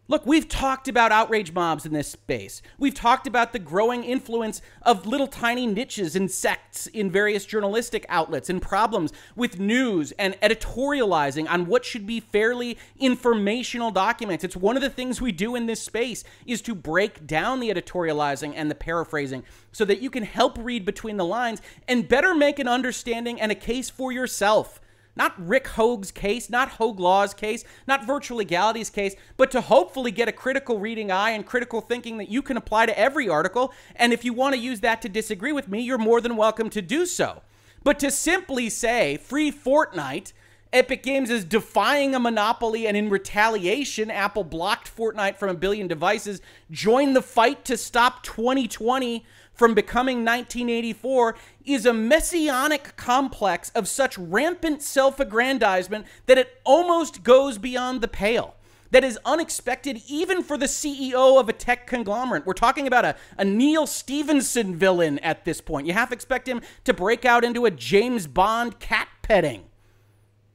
Look, 0.09 0.25
we've 0.25 0.47
talked 0.47 0.87
about 0.87 1.11
outrage 1.11 1.51
mobs 1.51 1.85
in 1.85 1.91
this 1.91 2.07
space. 2.07 2.61
We've 2.77 2.93
talked 2.93 3.27
about 3.27 3.51
the 3.51 3.59
growing 3.59 4.05
influence 4.05 4.61
of 4.83 5.05
little 5.05 5.27
tiny 5.27 5.67
niches 5.67 6.15
and 6.15 6.31
sects 6.31 6.87
in 6.87 7.11
various 7.11 7.45
journalistic 7.45 8.05
outlets 8.07 8.49
and 8.49 8.61
problems 8.61 9.11
with 9.35 9.59
news 9.59 10.13
and 10.13 10.35
editorializing 10.39 11.49
on 11.49 11.65
what 11.65 11.83
should 11.83 12.07
be 12.07 12.21
fairly 12.21 12.77
informational 12.97 13.91
documents. 13.91 14.45
It's 14.45 14.55
one 14.55 14.77
of 14.77 14.81
the 14.81 14.89
things 14.89 15.19
we 15.19 15.33
do 15.33 15.55
in 15.55 15.65
this 15.65 15.81
space 15.81 16.23
is 16.45 16.61
to 16.61 16.73
break 16.73 17.27
down 17.27 17.59
the 17.59 17.69
editorializing 17.69 18.53
and 18.55 18.71
the 18.71 18.75
paraphrasing 18.75 19.43
so 19.73 19.83
that 19.83 20.01
you 20.01 20.09
can 20.09 20.23
help 20.23 20.57
read 20.57 20.85
between 20.85 21.17
the 21.17 21.25
lines 21.25 21.61
and 21.85 22.07
better 22.07 22.33
make 22.33 22.59
an 22.59 22.69
understanding 22.69 23.41
and 23.41 23.51
a 23.51 23.55
case 23.55 23.89
for 23.89 24.13
yourself 24.13 24.79
not 25.17 25.33
Rick 25.37 25.65
Hoeg's 25.65 26.11
case, 26.11 26.49
not 26.49 26.77
Hoeg 26.77 26.99
Law's 26.99 27.33
case, 27.33 27.65
not 27.87 28.05
virtual 28.05 28.37
legality's 28.37 28.89
case, 28.89 29.15
but 29.35 29.51
to 29.51 29.61
hopefully 29.61 30.11
get 30.11 30.29
a 30.29 30.31
critical 30.31 30.79
reading 30.79 31.11
eye 31.11 31.31
and 31.31 31.45
critical 31.45 31.81
thinking 31.81 32.17
that 32.17 32.29
you 32.29 32.41
can 32.41 32.55
apply 32.55 32.85
to 32.85 32.97
every 32.97 33.27
article. 33.27 33.73
And 33.95 34.13
if 34.13 34.23
you 34.23 34.33
want 34.33 34.55
to 34.55 34.61
use 34.61 34.79
that 34.81 35.01
to 35.01 35.09
disagree 35.09 35.51
with 35.51 35.67
me, 35.67 35.81
you're 35.81 35.97
more 35.97 36.21
than 36.21 36.37
welcome 36.37 36.69
to 36.69 36.81
do 36.81 37.05
so. 37.05 37.41
But 37.83 37.99
to 37.99 38.11
simply 38.11 38.69
say 38.69 39.17
free 39.17 39.51
Fortnite, 39.51 40.33
Epic 40.73 41.01
Games 41.01 41.29
is 41.29 41.45
defying 41.45 42.13
a 42.13 42.19
monopoly, 42.19 42.87
and 42.87 42.97
in 42.97 43.09
retaliation, 43.09 44.11
Apple 44.11 44.43
blocked 44.43 44.93
Fortnite 44.93 45.37
from 45.37 45.49
a 45.49 45.53
billion 45.53 45.87
devices, 45.87 46.41
joined 46.69 47.15
the 47.15 47.21
fight 47.21 47.63
to 47.65 47.77
stop 47.77 48.21
2020 48.23 49.25
from 49.57 49.73
becoming 49.73 50.17
1984 50.17 51.35
is 51.65 51.85
a 51.85 51.93
messianic 51.93 52.95
complex 52.95 53.71
of 53.71 53.87
such 53.87 54.17
rampant 54.17 54.81
self 54.81 55.19
aggrandizement 55.19 56.05
that 56.27 56.37
it 56.37 56.61
almost 56.63 57.23
goes 57.23 57.57
beyond 57.57 58.01
the 58.01 58.07
pale. 58.07 58.55
That 58.91 59.03
is 59.03 59.19
unexpected 59.25 60.01
even 60.07 60.43
for 60.43 60.57
the 60.57 60.67
CEO 60.67 61.39
of 61.39 61.49
a 61.49 61.53
tech 61.53 61.87
conglomerate. 61.87 62.45
We're 62.45 62.53
talking 62.53 62.87
about 62.87 63.03
a, 63.03 63.15
a 63.37 63.43
Neal 63.43 63.85
Stephenson 63.85 64.75
villain 64.75 65.19
at 65.19 65.43
this 65.43 65.59
point. 65.59 65.87
You 65.87 65.93
half 65.93 66.13
expect 66.13 66.47
him 66.47 66.61
to 66.85 66.93
break 66.93 67.25
out 67.25 67.43
into 67.43 67.65
a 67.65 67.71
James 67.71 68.27
Bond 68.27 68.79
cat 68.79 69.09
petting. 69.23 69.65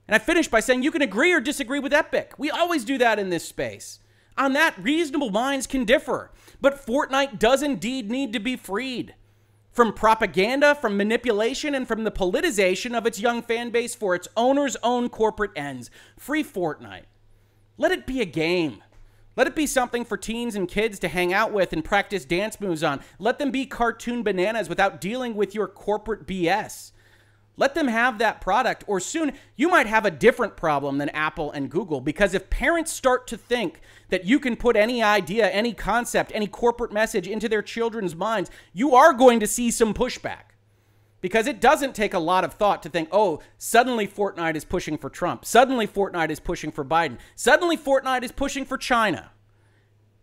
And 0.08 0.14
I 0.14 0.18
finish 0.18 0.48
by 0.48 0.60
saying 0.60 0.82
you 0.82 0.90
can 0.90 1.02
agree 1.02 1.32
or 1.32 1.40
disagree 1.40 1.78
with 1.78 1.92
Epic. 1.92 2.32
We 2.38 2.50
always 2.50 2.84
do 2.84 2.96
that 2.98 3.18
in 3.18 3.28
this 3.28 3.46
space. 3.46 3.98
On 4.36 4.52
that, 4.54 4.82
reasonable 4.82 5.30
minds 5.30 5.66
can 5.66 5.84
differ. 5.84 6.30
But 6.60 6.84
Fortnite 6.84 7.38
does 7.38 7.62
indeed 7.62 8.10
need 8.10 8.32
to 8.32 8.40
be 8.40 8.56
freed 8.56 9.14
from 9.72 9.92
propaganda, 9.92 10.74
from 10.74 10.96
manipulation, 10.96 11.74
and 11.74 11.88
from 11.88 12.04
the 12.04 12.10
politicization 12.10 12.96
of 12.96 13.06
its 13.06 13.20
young 13.20 13.42
fan 13.42 13.70
base 13.70 13.94
for 13.94 14.14
its 14.14 14.28
owner's 14.36 14.76
own 14.82 15.08
corporate 15.08 15.50
ends. 15.56 15.90
Free 16.18 16.44
Fortnite. 16.44 17.04
Let 17.78 17.90
it 17.90 18.06
be 18.06 18.20
a 18.20 18.26
game. 18.26 18.82
Let 19.34 19.46
it 19.46 19.56
be 19.56 19.66
something 19.66 20.04
for 20.04 20.18
teens 20.18 20.54
and 20.54 20.68
kids 20.68 20.98
to 20.98 21.08
hang 21.08 21.32
out 21.32 21.52
with 21.52 21.72
and 21.72 21.82
practice 21.82 22.26
dance 22.26 22.60
moves 22.60 22.82
on. 22.82 23.00
Let 23.18 23.38
them 23.38 23.50
be 23.50 23.64
cartoon 23.64 24.22
bananas 24.22 24.68
without 24.68 25.00
dealing 25.00 25.34
with 25.34 25.54
your 25.54 25.66
corporate 25.66 26.26
BS. 26.26 26.91
Let 27.62 27.76
them 27.76 27.86
have 27.86 28.18
that 28.18 28.40
product, 28.40 28.82
or 28.88 28.98
soon 28.98 29.34
you 29.54 29.68
might 29.68 29.86
have 29.86 30.04
a 30.04 30.10
different 30.10 30.56
problem 30.56 30.98
than 30.98 31.10
Apple 31.10 31.52
and 31.52 31.70
Google. 31.70 32.00
Because 32.00 32.34
if 32.34 32.50
parents 32.50 32.90
start 32.90 33.28
to 33.28 33.36
think 33.36 33.80
that 34.08 34.24
you 34.24 34.40
can 34.40 34.56
put 34.56 34.74
any 34.74 35.00
idea, 35.00 35.48
any 35.48 35.72
concept, 35.72 36.32
any 36.34 36.48
corporate 36.48 36.92
message 36.92 37.28
into 37.28 37.48
their 37.48 37.62
children's 37.62 38.16
minds, 38.16 38.50
you 38.72 38.96
are 38.96 39.12
going 39.12 39.38
to 39.38 39.46
see 39.46 39.70
some 39.70 39.94
pushback. 39.94 40.56
Because 41.20 41.46
it 41.46 41.60
doesn't 41.60 41.94
take 41.94 42.14
a 42.14 42.18
lot 42.18 42.42
of 42.42 42.54
thought 42.54 42.82
to 42.82 42.88
think, 42.88 43.08
oh, 43.12 43.40
suddenly 43.58 44.08
Fortnite 44.08 44.56
is 44.56 44.64
pushing 44.64 44.98
for 44.98 45.08
Trump. 45.08 45.44
Suddenly 45.44 45.86
Fortnite 45.86 46.30
is 46.30 46.40
pushing 46.40 46.72
for 46.72 46.84
Biden. 46.84 47.16
Suddenly 47.36 47.76
Fortnite 47.76 48.24
is 48.24 48.32
pushing 48.32 48.64
for 48.64 48.76
China. 48.76 49.30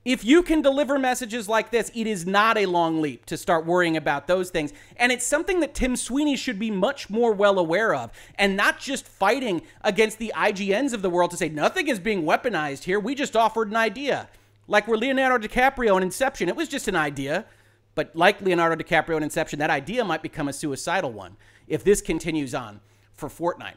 If 0.06 0.24
you 0.24 0.44
can 0.44 0.62
deliver 0.62 0.98
messages 0.98 1.50
like 1.50 1.72
this, 1.72 1.92
it 1.94 2.08
is 2.08 2.26
not 2.26 2.58
a 2.58 2.66
long 2.66 3.02
leap 3.02 3.26
to 3.26 3.36
start 3.36 3.66
worrying 3.66 3.98
about 3.98 4.28
those 4.28 4.50
things. 4.50 4.72
And 4.96 5.12
it's 5.12 5.26
something 5.26 5.60
that 5.60 5.76
Tim 5.76 5.98
Sweeney 5.98 6.38
should 6.38 6.58
be 6.58 6.72
much 6.72 7.10
more 7.10 7.34
well 7.34 7.60
aware 7.60 7.94
of 7.94 8.12
and 8.36 8.56
not 8.56 8.80
just 8.80 9.06
fighting 9.06 9.62
against 9.82 10.18
the 10.18 10.32
IGNs 10.36 10.94
of 10.94 11.02
the 11.02 11.10
world 11.10 11.32
to 11.32 11.38
say 11.38 11.50
nothing 11.50 11.90
is 11.90 12.00
being 12.00 12.24
weaponized 12.24 12.84
here. 12.84 13.00
We 13.00 13.14
just 13.14 13.36
offered 13.36 13.70
an 13.70 13.76
idea. 13.76 14.30
Like 14.68 14.88
we're 14.88 14.96
Leonardo 14.96 15.46
DiCaprio 15.46 15.98
in 15.98 16.04
Inception. 16.04 16.48
It 16.48 16.56
was 16.56 16.70
just 16.70 16.88
an 16.88 16.96
idea. 16.96 17.46
But 17.94 18.16
like 18.16 18.40
Leonardo 18.42 18.82
DiCaprio 18.82 19.18
in 19.18 19.24
Inception, 19.24 19.60
that 19.60 19.70
idea 19.70 20.06
might 20.06 20.22
become 20.22 20.48
a 20.48 20.54
suicidal 20.54 21.12
one 21.12 21.36
if 21.68 21.84
this 21.84 22.02
continues 22.02 22.56
on 22.56 22.80
for 23.14 23.28
Fortnite. 23.28 23.76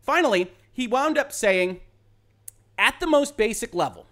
Finally, 0.00 0.50
he 0.72 0.88
wound 0.88 1.16
up 1.16 1.32
saying, 1.32 1.80
at 2.76 2.98
the 2.98 3.06
most 3.06 3.36
basic 3.36 3.74
level, 3.74 4.05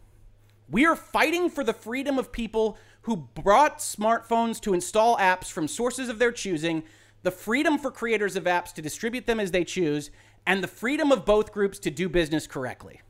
we 0.70 0.86
are 0.86 0.96
fighting 0.96 1.50
for 1.50 1.62
the 1.62 1.72
freedom 1.72 2.18
of 2.18 2.32
people 2.32 2.78
who 3.02 3.16
brought 3.16 3.78
smartphones 3.78 4.60
to 4.62 4.74
install 4.74 5.16
apps 5.18 5.50
from 5.50 5.68
sources 5.68 6.08
of 6.08 6.18
their 6.18 6.32
choosing, 6.32 6.82
the 7.22 7.30
freedom 7.30 7.78
for 7.78 7.90
creators 7.90 8.36
of 8.36 8.44
apps 8.44 8.72
to 8.72 8.82
distribute 8.82 9.26
them 9.26 9.38
as 9.38 9.50
they 9.50 9.64
choose, 9.64 10.10
and 10.46 10.62
the 10.62 10.68
freedom 10.68 11.12
of 11.12 11.24
both 11.24 11.52
groups 11.52 11.78
to 11.78 11.90
do 11.90 12.08
business 12.08 12.46
correctly. 12.46 13.00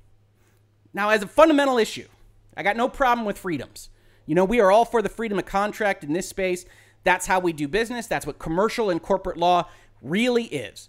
Now, 0.93 1.11
as 1.11 1.23
a 1.23 1.29
fundamental 1.29 1.79
issue, 1.79 2.09
I 2.57 2.63
got 2.63 2.77
no 2.77 2.89
problem 2.89 3.27
with 3.27 3.39
freedoms. 3.39 3.91
You 4.27 4.35
know, 4.35 4.45
we 4.45 4.61
are 4.61 4.71
all 4.71 4.85
for 4.85 5.03
the 5.03 5.09
freedom 5.09 5.39
of 5.39 5.47
contract 5.47 6.05
in 6.05 6.13
this 6.13 6.29
space. 6.29 6.65
That's 7.03 7.27
how 7.27 7.41
we 7.41 7.53
do 7.53 7.69
business. 7.69 8.07
That's 8.07 8.27
what 8.27 8.39
commercial 8.39 8.91
and 8.91 9.03
corporate 9.03 9.37
law 9.37 9.69
really 10.03 10.45
is. 10.45 10.89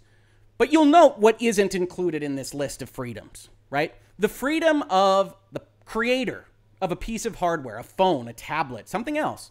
But 0.58 0.72
you'll 0.72 0.84
note 0.86 1.18
what 1.18 1.40
isn't 1.40 1.74
included 1.74 2.22
in 2.22 2.36
this 2.36 2.54
list 2.54 2.80
of 2.82 2.88
freedoms, 2.88 3.50
right? 3.68 3.94
The 4.18 4.28
freedom 4.28 4.82
of 4.88 5.36
the 5.52 5.62
creator 5.84 6.46
of 6.80 6.92
a 6.92 6.96
piece 6.96 7.26
of 7.26 7.36
hardware, 7.36 7.78
a 7.78 7.84
phone, 7.84 8.28
a 8.28 8.32
tablet, 8.32 8.88
something 8.88 9.16
else, 9.16 9.50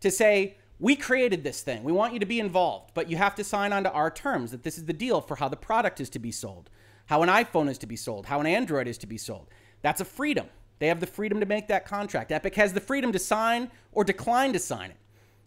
to 0.00 0.10
say, 0.10 0.56
we 0.78 0.96
created 0.96 1.44
this 1.44 1.62
thing. 1.62 1.84
We 1.84 1.92
want 1.92 2.12
you 2.12 2.18
to 2.18 2.26
be 2.26 2.40
involved, 2.40 2.90
but 2.94 3.08
you 3.08 3.16
have 3.16 3.36
to 3.36 3.44
sign 3.44 3.72
on 3.72 3.84
to 3.84 3.92
our 3.92 4.10
terms 4.10 4.50
that 4.50 4.64
this 4.64 4.78
is 4.78 4.86
the 4.86 4.92
deal 4.92 5.20
for 5.20 5.36
how 5.36 5.48
the 5.48 5.56
product 5.56 6.00
is 6.00 6.10
to 6.10 6.18
be 6.18 6.32
sold, 6.32 6.70
how 7.06 7.22
an 7.22 7.28
iPhone 7.28 7.68
is 7.68 7.78
to 7.78 7.86
be 7.86 7.96
sold, 7.96 8.26
how 8.26 8.40
an 8.40 8.46
Android 8.46 8.88
is 8.88 8.98
to 8.98 9.06
be 9.06 9.18
sold. 9.18 9.48
That's 9.82 10.00
a 10.00 10.04
freedom. 10.04 10.46
They 10.80 10.88
have 10.88 10.98
the 10.98 11.06
freedom 11.06 11.38
to 11.38 11.46
make 11.46 11.68
that 11.68 11.86
contract. 11.86 12.32
Epic 12.32 12.56
has 12.56 12.72
the 12.72 12.80
freedom 12.80 13.12
to 13.12 13.18
sign 13.20 13.70
or 13.92 14.02
decline 14.02 14.52
to 14.54 14.58
sign 14.58 14.90
it. 14.90 14.96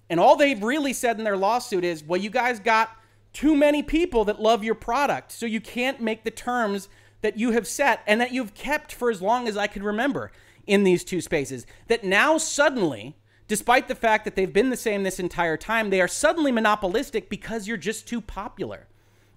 And 0.09 0.19
all 0.19 0.37
they've 0.37 0.63
really 0.63 0.93
said 0.93 1.17
in 1.17 1.25
their 1.25 1.35
lawsuit 1.35 1.83
is, 1.83 2.03
well, 2.03 2.21
you 2.21 2.29
guys 2.29 2.59
got 2.59 2.95
too 3.33 3.55
many 3.55 3.83
people 3.83 4.23
that 4.25 4.39
love 4.39 4.63
your 4.63 4.75
product, 4.75 5.33
so 5.33 5.45
you 5.45 5.59
can't 5.59 5.99
make 5.99 6.23
the 6.23 6.31
terms 6.31 6.87
that 7.19 7.37
you 7.37 7.51
have 7.51 7.67
set 7.67 8.01
and 8.07 8.21
that 8.21 8.31
you've 8.31 8.53
kept 8.53 8.93
for 8.93 9.11
as 9.11 9.21
long 9.21 9.49
as 9.49 9.57
I 9.57 9.67
can 9.67 9.83
remember 9.83 10.31
in 10.67 10.83
these 10.83 11.03
two 11.03 11.21
spaces 11.21 11.65
that 11.87 12.03
now 12.03 12.37
suddenly, 12.37 13.15
despite 13.47 13.87
the 13.87 13.95
fact 13.95 14.25
that 14.25 14.35
they've 14.35 14.53
been 14.53 14.69
the 14.69 14.77
same 14.77 15.03
this 15.03 15.19
entire 15.19 15.57
time, 15.57 15.89
they 15.89 16.01
are 16.01 16.07
suddenly 16.07 16.51
monopolistic 16.51 17.29
because 17.29 17.67
you're 17.67 17.77
just 17.77 18.07
too 18.07 18.21
popular. 18.21 18.87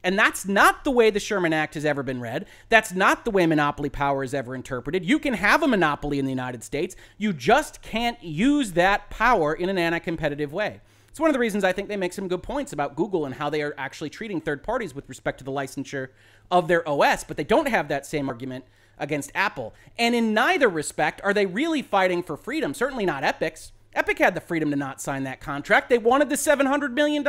And 0.05 0.19
that's 0.19 0.47
not 0.47 0.85
the 0.85 0.91
way 0.91 1.11
the 1.11 1.21
Sherman 1.21 1.53
Act 1.53 1.75
has 1.75 1.85
ever 1.85 2.03
been 2.03 2.21
read. 2.21 2.47
That's 2.69 2.93
not 2.93 3.25
the 3.25 3.31
way 3.31 3.47
monopoly 3.47 3.91
power 3.91 4.23
is 4.23 4.33
ever 4.33 4.55
interpreted. 4.55 5.05
You 5.05 5.19
can 5.19 5.35
have 5.35 5.63
a 5.63 5.69
monopoly 5.69 6.19
in 6.19 6.25
the 6.25 6.31
United 6.31 6.63
States, 6.63 6.95
you 7.17 7.33
just 7.33 7.83
can't 7.83 8.23
use 8.23 8.73
that 8.73 9.11
power 9.11 9.55
in 9.55 9.69
an 9.69 9.79
anti 9.79 9.99
competitive 9.99 10.53
way. 10.53 10.81
It's 11.09 11.21
one 11.21 11.31
of 11.31 11.35
the 11.35 11.41
reasons 11.41 11.65
I 11.65 11.73
think 11.73 11.89
they 11.89 11.97
make 11.97 12.13
some 12.13 12.29
good 12.29 12.45
points 12.45 12.73
about 12.73 12.95
Google 12.95 13.27
and 13.27 13.35
how 13.35 13.51
they 13.51 13.61
are 13.63 13.75
actually 13.77 14.09
treating 14.09 14.41
third 14.41 14.63
parties 14.63 14.95
with 14.95 15.09
respect 15.09 15.39
to 15.39 15.45
the 15.45 15.51
licensure 15.51 16.11
of 16.49 16.69
their 16.69 16.89
OS, 16.89 17.25
but 17.25 17.37
they 17.37 17.45
don't 17.45 17.67
have 17.67 17.89
that 17.89 18.07
same 18.07 18.29
argument 18.29 18.65
against 18.99 19.33
Apple. 19.35 19.75
And 19.99 20.15
in 20.15 20.35
neither 20.35 20.69
respect 20.69 21.21
are 21.25 21.35
they 21.35 21.47
really 21.47 21.83
fighting 21.83 22.23
for 22.23 22.37
freedom. 22.37 22.75
Certainly 22.75 23.07
not 23.07 23.25
Epic's. 23.25 23.73
Epic 23.95 24.19
had 24.19 24.35
the 24.35 24.41
freedom 24.41 24.71
to 24.71 24.77
not 24.77 25.01
sign 25.01 25.25
that 25.25 25.41
contract. 25.41 25.89
They 25.89 25.99
wanted 25.99 26.29
the 26.29 26.37
$700 26.37 26.93
million. 26.93 27.27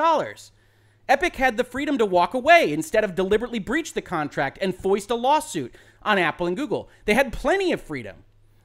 Epic 1.08 1.36
had 1.38 1.58
the 1.58 1.64
freedom 1.64 1.98
to 1.98 2.06
walk 2.06 2.34
away 2.34 2.72
instead 2.72 3.04
of 3.04 3.16
deliberately 3.16 3.60
breach 3.60 3.94
the 3.94 4.02
contract 4.02 4.60
and 4.62 4.76
foist 4.76 5.10
a 5.10 5.16
lawsuit 5.16 5.74
on 6.04 6.20
Apple 6.20 6.46
and 6.46 6.56
Google. 6.56 6.90
They 7.06 7.16
had 7.16 7.34
plenty 7.34 7.72
of 7.72 7.82
freedom. 7.82 8.18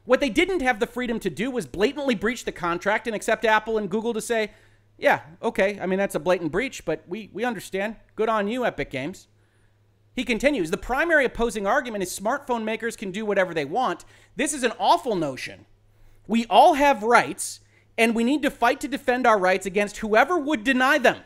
What 0.04 0.20
they 0.20 0.28
didn't 0.28 0.60
have 0.60 0.80
the 0.80 0.86
freedom 0.86 1.18
to 1.20 1.30
do 1.30 1.50
was 1.50 1.66
blatantly 1.66 2.14
breach 2.14 2.44
the 2.44 2.52
contract 2.52 3.06
and 3.06 3.16
accept 3.16 3.46
Apple 3.46 3.78
and 3.78 3.88
Google 3.88 4.12
to 4.12 4.20
say, 4.20 4.50
yeah, 4.98 5.22
okay, 5.42 5.78
I 5.80 5.86
mean, 5.86 5.98
that's 5.98 6.14
a 6.14 6.20
blatant 6.20 6.52
breach, 6.52 6.84
but 6.84 7.02
we, 7.08 7.30
we 7.32 7.44
understand. 7.44 7.96
Good 8.14 8.28
on 8.28 8.46
you, 8.46 8.66
Epic 8.66 8.90
Games. 8.90 9.28
He 10.14 10.24
continues 10.24 10.70
The 10.70 10.76
primary 10.76 11.24
opposing 11.24 11.66
argument 11.66 12.04
is 12.04 12.18
smartphone 12.18 12.64
makers 12.64 12.96
can 12.96 13.10
do 13.10 13.24
whatever 13.24 13.52
they 13.52 13.64
want. 13.64 14.04
This 14.36 14.54
is 14.54 14.62
an 14.62 14.72
awful 14.78 15.16
notion. 15.16 15.66
We 16.26 16.46
all 16.46 16.74
have 16.74 17.02
rights, 17.02 17.60
and 17.98 18.14
we 18.14 18.24
need 18.24 18.42
to 18.42 18.50
fight 18.50 18.80
to 18.80 18.88
defend 18.88 19.26
our 19.26 19.38
rights 19.38 19.66
against 19.66 19.98
whoever 19.98 20.38
would 20.38 20.64
deny 20.64 20.98
them. 20.98 21.18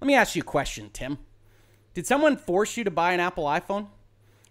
Let 0.00 0.06
me 0.06 0.14
ask 0.14 0.36
you 0.36 0.42
a 0.42 0.44
question, 0.44 0.90
Tim. 0.92 1.18
Did 1.94 2.06
someone 2.06 2.36
force 2.36 2.76
you 2.76 2.84
to 2.84 2.90
buy 2.90 3.12
an 3.12 3.20
Apple 3.20 3.44
iPhone? 3.44 3.88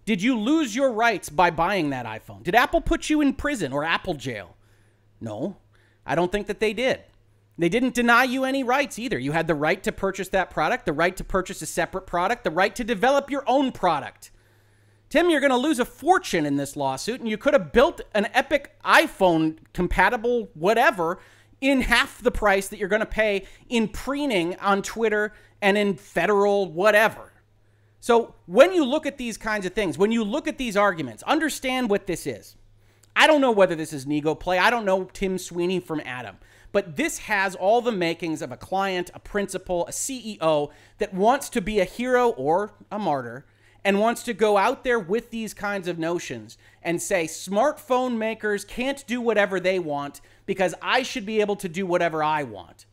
Did 0.05 0.21
you 0.21 0.37
lose 0.37 0.75
your 0.75 0.91
rights 0.91 1.29
by 1.29 1.49
buying 1.51 1.91
that 1.91 2.05
iPhone? 2.05 2.43
Did 2.43 2.55
Apple 2.55 2.81
put 2.81 3.09
you 3.09 3.21
in 3.21 3.33
prison 3.33 3.71
or 3.71 3.83
Apple 3.83 4.15
jail? 4.15 4.55
No, 5.21 5.57
I 6.05 6.15
don't 6.15 6.31
think 6.31 6.47
that 6.47 6.59
they 6.59 6.73
did. 6.73 7.01
They 7.57 7.69
didn't 7.69 7.93
deny 7.93 8.23
you 8.23 8.45
any 8.45 8.63
rights 8.63 8.97
either. 8.97 9.19
You 9.19 9.31
had 9.31 9.47
the 9.47 9.55
right 9.55 9.81
to 9.83 9.91
purchase 9.91 10.29
that 10.29 10.49
product, 10.49 10.85
the 10.85 10.93
right 10.93 11.15
to 11.15 11.23
purchase 11.23 11.61
a 11.61 11.67
separate 11.67 12.07
product, 12.07 12.43
the 12.43 12.51
right 12.51 12.75
to 12.75 12.83
develop 12.83 13.29
your 13.29 13.43
own 13.45 13.71
product. 13.71 14.31
Tim, 15.09 15.29
you're 15.29 15.39
going 15.39 15.51
to 15.51 15.57
lose 15.57 15.77
a 15.77 15.85
fortune 15.85 16.47
in 16.47 16.55
this 16.55 16.75
lawsuit, 16.75 17.19
and 17.19 17.29
you 17.29 17.37
could 17.37 17.53
have 17.53 17.71
built 17.71 18.01
an 18.15 18.27
Epic 18.33 18.75
iPhone 18.83 19.57
compatible 19.71 20.49
whatever 20.55 21.19
in 21.61 21.81
half 21.81 22.21
the 22.23 22.31
price 22.31 22.67
that 22.69 22.79
you're 22.79 22.89
going 22.89 22.99
to 22.99 23.05
pay 23.05 23.45
in 23.69 23.87
preening 23.87 24.55
on 24.57 24.81
Twitter 24.81 25.33
and 25.61 25.77
in 25.77 25.95
federal 25.95 26.71
whatever. 26.71 27.31
So 27.99 28.33
when 28.47 28.73
you 28.73 28.83
look 28.83 29.05
at 29.05 29.19
these 29.19 29.37
kinds 29.37 29.67
of 29.67 29.73
things, 29.73 29.97
when 29.97 30.11
you 30.11 30.23
look 30.23 30.47
at 30.47 30.57
these 30.57 30.75
arguments, 30.75 31.21
understand 31.23 31.89
what 31.89 32.07
this 32.07 32.25
is. 32.25 32.55
I 33.15 33.27
don't 33.27 33.39
know 33.39 33.51
whether 33.51 33.75
this 33.75 33.93
is 33.93 34.07
Nego 34.07 34.33
play. 34.33 34.57
I 34.57 34.71
don't 34.71 34.83
know 34.83 35.05
Tim 35.05 35.37
Sweeney 35.37 35.79
from 35.79 36.01
Adam. 36.03 36.37
But 36.73 36.97
this 36.97 37.19
has 37.19 37.55
all 37.55 37.81
the 37.81 37.91
makings 37.91 38.41
of 38.41 38.51
a 38.51 38.57
client, 38.57 39.11
a 39.13 39.19
principal, 39.19 39.87
a 39.87 39.91
CEO 39.91 40.71
that 40.97 41.13
wants 41.13 41.47
to 41.49 41.61
be 41.61 41.79
a 41.79 41.85
hero 41.85 42.31
or 42.31 42.73
a 42.91 42.99
martyr 42.99 43.45
and 43.85 43.99
wants 43.99 44.23
to 44.23 44.33
go 44.33 44.57
out 44.57 44.83
there 44.83 44.99
with 44.99 45.29
these 45.29 45.53
kinds 45.53 45.87
of 45.87 45.99
notions 45.99 46.57
and 46.81 47.01
say 47.01 47.25
smartphone 47.25 48.17
makers 48.17 48.65
can't 48.65 49.05
do 49.07 49.21
whatever 49.21 49.59
they 49.59 49.77
want 49.77 50.19
because 50.45 50.73
I 50.81 51.03
should 51.03 51.25
be 51.25 51.41
able 51.41 51.57
to 51.57 51.69
do 51.69 51.85
whatever 51.85 52.23
I 52.23 52.43
want. 52.43 52.85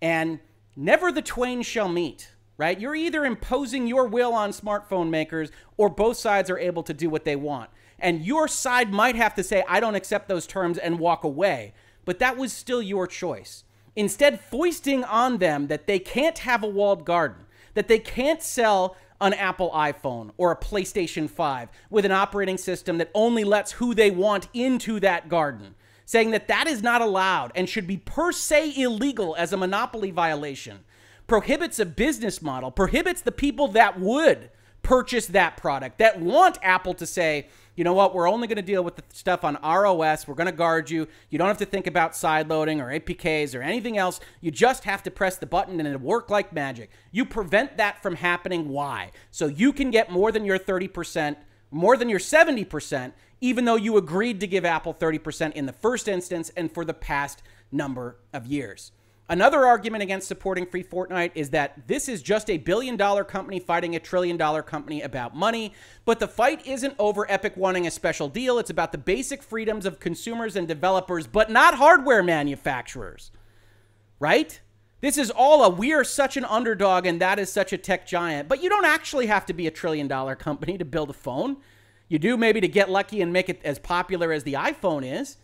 And 0.00 0.40
never 0.74 1.12
the 1.12 1.22
twain 1.22 1.62
shall 1.62 1.88
meet, 1.88 2.32
right? 2.56 2.80
You're 2.80 2.94
either 2.94 3.26
imposing 3.26 3.86
your 3.86 4.06
will 4.06 4.32
on 4.32 4.50
smartphone 4.50 5.10
makers 5.10 5.50
or 5.76 5.88
both 5.90 6.16
sides 6.16 6.48
are 6.48 6.58
able 6.58 6.84
to 6.84 6.94
do 6.94 7.10
what 7.10 7.24
they 7.24 7.36
want. 7.36 7.68
And 7.98 8.24
your 8.24 8.48
side 8.48 8.92
might 8.92 9.16
have 9.16 9.34
to 9.34 9.42
say, 9.42 9.64
I 9.68 9.80
don't 9.80 9.94
accept 9.94 10.28
those 10.28 10.46
terms 10.46 10.78
and 10.78 10.98
walk 10.98 11.24
away. 11.24 11.74
But 12.06 12.18
that 12.20 12.38
was 12.38 12.54
still 12.54 12.80
your 12.80 13.06
choice. 13.06 13.64
Instead, 13.94 14.40
foisting 14.40 15.04
on 15.04 15.38
them 15.38 15.66
that 15.66 15.86
they 15.86 15.98
can't 15.98 16.38
have 16.38 16.62
a 16.62 16.68
walled 16.68 17.04
garden, 17.04 17.44
that 17.74 17.88
they 17.88 17.98
can't 17.98 18.42
sell 18.42 18.96
an 19.20 19.34
Apple 19.34 19.70
iPhone 19.72 20.30
or 20.36 20.50
a 20.50 20.56
PlayStation 20.56 21.28
5 21.28 21.68
with 21.90 22.04
an 22.04 22.12
operating 22.12 22.58
system 22.58 22.98
that 22.98 23.10
only 23.14 23.44
lets 23.44 23.72
who 23.72 23.94
they 23.94 24.10
want 24.10 24.48
into 24.54 25.00
that 25.00 25.28
garden, 25.28 25.74
saying 26.04 26.30
that 26.30 26.48
that 26.48 26.66
is 26.66 26.82
not 26.82 27.00
allowed 27.00 27.52
and 27.54 27.68
should 27.68 27.86
be 27.86 27.96
per 27.96 28.32
se 28.32 28.74
illegal 28.76 29.34
as 29.36 29.52
a 29.52 29.56
monopoly 29.56 30.10
violation, 30.10 30.80
prohibits 31.26 31.78
a 31.78 31.86
business 31.86 32.42
model, 32.42 32.70
prohibits 32.70 33.22
the 33.22 33.32
people 33.32 33.68
that 33.68 33.98
would 33.98 34.50
purchase 34.82 35.26
that 35.26 35.56
product, 35.56 35.98
that 35.98 36.20
want 36.20 36.58
Apple 36.62 36.94
to 36.94 37.06
say, 37.06 37.48
you 37.76 37.84
know 37.84 37.92
what, 37.92 38.14
we're 38.14 38.28
only 38.28 38.48
going 38.48 38.56
to 38.56 38.62
deal 38.62 38.82
with 38.82 38.96
the 38.96 39.04
stuff 39.12 39.44
on 39.44 39.58
ROS. 39.62 40.26
We're 40.26 40.34
going 40.34 40.46
to 40.46 40.52
guard 40.52 40.90
you. 40.90 41.06
You 41.28 41.38
don't 41.38 41.48
have 41.48 41.58
to 41.58 41.66
think 41.66 41.86
about 41.86 42.16
side 42.16 42.48
loading 42.48 42.80
or 42.80 42.86
APKs 42.86 43.54
or 43.54 43.62
anything 43.62 43.98
else. 43.98 44.18
You 44.40 44.50
just 44.50 44.84
have 44.84 45.02
to 45.04 45.10
press 45.10 45.36
the 45.36 45.46
button 45.46 45.78
and 45.78 45.86
it'll 45.86 46.00
work 46.00 46.30
like 46.30 46.52
magic. 46.52 46.90
You 47.12 47.26
prevent 47.26 47.76
that 47.76 48.02
from 48.02 48.16
happening. 48.16 48.70
Why? 48.70 49.10
So 49.30 49.46
you 49.46 49.72
can 49.72 49.90
get 49.90 50.10
more 50.10 50.32
than 50.32 50.46
your 50.46 50.58
30%, 50.58 51.36
more 51.70 51.96
than 51.98 52.08
your 52.08 52.18
70%, 52.18 53.12
even 53.42 53.66
though 53.66 53.76
you 53.76 53.98
agreed 53.98 54.40
to 54.40 54.46
give 54.46 54.64
Apple 54.64 54.94
30% 54.94 55.52
in 55.52 55.66
the 55.66 55.72
first 55.72 56.08
instance 56.08 56.50
and 56.56 56.72
for 56.72 56.84
the 56.84 56.94
past 56.94 57.42
number 57.70 58.16
of 58.32 58.46
years. 58.46 58.92
Another 59.28 59.66
argument 59.66 60.04
against 60.04 60.28
supporting 60.28 60.66
free 60.66 60.84
Fortnite 60.84 61.32
is 61.34 61.50
that 61.50 61.88
this 61.88 62.08
is 62.08 62.22
just 62.22 62.48
a 62.48 62.58
billion 62.58 62.96
dollar 62.96 63.24
company 63.24 63.58
fighting 63.58 63.96
a 63.96 63.98
trillion 63.98 64.36
dollar 64.36 64.62
company 64.62 65.02
about 65.02 65.34
money. 65.34 65.72
But 66.04 66.20
the 66.20 66.28
fight 66.28 66.64
isn't 66.64 66.94
over 66.98 67.28
Epic 67.28 67.56
wanting 67.56 67.88
a 67.88 67.90
special 67.90 68.28
deal. 68.28 68.58
It's 68.60 68.70
about 68.70 68.92
the 68.92 68.98
basic 68.98 69.42
freedoms 69.42 69.84
of 69.84 69.98
consumers 69.98 70.54
and 70.54 70.68
developers, 70.68 71.26
but 71.26 71.50
not 71.50 71.74
hardware 71.74 72.22
manufacturers. 72.22 73.32
Right? 74.20 74.60
This 75.00 75.18
is 75.18 75.30
all 75.30 75.64
a 75.64 75.70
we 75.70 75.92
are 75.92 76.04
such 76.04 76.36
an 76.36 76.44
underdog 76.44 77.04
and 77.04 77.20
that 77.20 77.40
is 77.40 77.52
such 77.52 77.72
a 77.72 77.78
tech 77.78 78.06
giant. 78.06 78.48
But 78.48 78.62
you 78.62 78.68
don't 78.68 78.86
actually 78.86 79.26
have 79.26 79.44
to 79.46 79.52
be 79.52 79.66
a 79.66 79.72
trillion 79.72 80.06
dollar 80.06 80.36
company 80.36 80.78
to 80.78 80.84
build 80.84 81.10
a 81.10 81.14
phone. 81.14 81.56
You 82.08 82.20
do 82.20 82.36
maybe 82.36 82.60
to 82.60 82.68
get 82.68 82.90
lucky 82.90 83.20
and 83.20 83.32
make 83.32 83.48
it 83.48 83.60
as 83.64 83.80
popular 83.80 84.32
as 84.32 84.44
the 84.44 84.52
iPhone 84.52 85.04
is. 85.04 85.36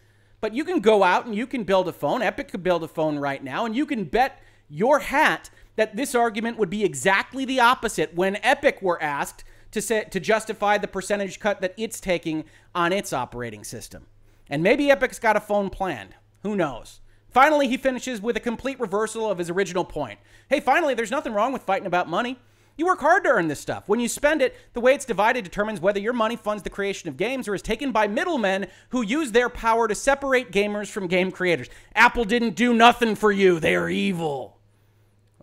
But 0.43 0.55
you 0.55 0.65
can 0.65 0.81
go 0.81 1.05
out 1.05 1.25
and 1.25 1.35
you 1.37 1.47
can 1.47 1.63
build 1.63 1.87
a 1.87 1.93
phone. 1.93 2.21
Epic 2.21 2.49
could 2.49 2.65
build 2.65 2.83
a 2.83 2.89
phone 2.89 3.17
right 3.17 3.43
now, 3.43 3.65
and 3.65 3.77
you 3.77 3.87
can 3.87 4.05
bet 4.05 4.43
your 4.69 4.99
hat 4.99 5.51
that 5.77 5.97
this 5.97 6.17
argument 6.17 6.59
would 6.59 6.69
be 6.69 6.85
exactly 6.85 7.45
the 7.45 7.61
opposite 7.61 8.15
when 8.15 8.37
Epic 8.43 8.83
were 8.83 9.01
asked 9.01 9.45
to 9.71 9.81
say, 9.81 10.05
to 10.11 10.19
justify 10.19 10.77
the 10.77 10.89
percentage 10.89 11.39
cut 11.39 11.61
that 11.61 11.75
it's 11.77 12.01
taking 12.01 12.45
on 12.75 12.93
its 12.93 13.13
operating 13.13 13.63
system. 13.63 14.07
And 14.51 14.65
maybe 14.65 14.91
Epic's 14.91 15.21
got 15.21 15.37
a 15.37 15.41
phone 15.41 15.71
planned. 15.71 16.17
Who 16.43 16.57
knows? 16.57 16.99
Finally, 17.31 17.69
he 17.69 17.77
finishes 17.77 18.21
with 18.21 18.37
a 18.37 18.41
complete 18.41 18.81
reversal 18.81 19.31
of 19.31 19.39
his 19.39 19.49
original 19.49 19.85
point. 19.85 20.19
Hey, 20.51 20.59
finally, 20.59 20.95
there's 20.95 21.11
nothing 21.13 21.33
wrong 21.33 21.53
with 21.53 21.63
fighting 21.63 21.87
about 21.87 22.11
money. 22.11 22.37
You 22.77 22.87
work 22.87 23.01
hard 23.01 23.25
to 23.25 23.31
earn 23.31 23.49
this 23.49 23.61
stuff. 23.61 23.89
When 23.89 24.01
you 24.01 24.09
spend 24.09 24.41
it, 24.41 24.57
the 24.73 24.81
way 24.81 24.95
it's 24.95 25.05
divided 25.05 25.45
determines 25.45 25.81
whether 25.81 26.01
your 26.01 26.15
money 26.15 26.37
funds 26.37 26.63
the 26.63 26.71
creation 26.71 27.09
of 27.09 27.17
games 27.17 27.47
or 27.47 27.55
is 27.55 27.63
taken 27.63 27.93
by 27.93 28.07
middlemen 28.07 28.67
who 28.91 29.03
use 29.03 29.33
their 29.33 29.49
power 29.49 29.89
to 29.89 29.95
separate 29.95 30.51
gamers 30.51 30.89
from 30.89 31.07
game 31.07 31.31
creators. 31.31 31.69
Apple 31.95 32.25
didn't 32.25 32.57
do 32.57 32.73
nothing 32.73 33.15
for 33.15 33.31
you. 33.31 33.61
They 33.61 33.75
are 33.75 33.91
evil. 33.91 34.59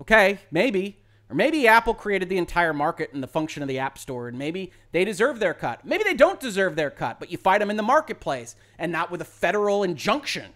Okay, 0.02 0.39
maybe. 0.50 0.98
Or 1.30 1.36
maybe 1.36 1.68
Apple 1.68 1.94
created 1.94 2.28
the 2.30 2.39
entire 2.39 2.74
market 2.74 3.13
and 3.13 3.22
the 3.22 3.28
function 3.28 3.62
of 3.62 3.68
the 3.68 3.78
App 3.78 4.00
Store, 4.00 4.28
and 4.28 4.39
maybe 4.39 4.72
they 4.92 5.06
deserve 5.06 5.39
their 5.39 5.54
cut. 5.54 5.86
Maybe 5.86 6.04
they 6.04 6.15
don't 6.15 6.39
deserve 6.39 6.76
their 6.76 6.89
cut, 6.89 7.20
but 7.20 7.32
you 7.32 7.38
fight 7.38 7.60
them 7.60 7.70
in 7.70 7.78
the 7.78 7.84
marketplace 7.84 8.56
and 8.80 8.92
not 8.92 9.12
with 9.12 9.22
a 9.22 9.26
federal 9.26 9.84
injunction. 9.84 10.48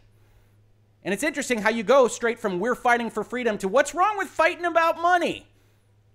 And 1.04 1.14
it's 1.14 1.22
interesting 1.22 1.60
how 1.60 1.70
you 1.70 1.84
go 1.84 2.08
straight 2.08 2.40
from 2.40 2.60
we're 2.60 2.74
fighting 2.74 3.12
for 3.12 3.24
freedom 3.24 3.60
to 3.60 3.68
what's 3.68 3.94
wrong 3.94 4.18
with 4.18 4.30
fighting 4.30 4.66
about 4.66 5.00
money. 5.00 5.46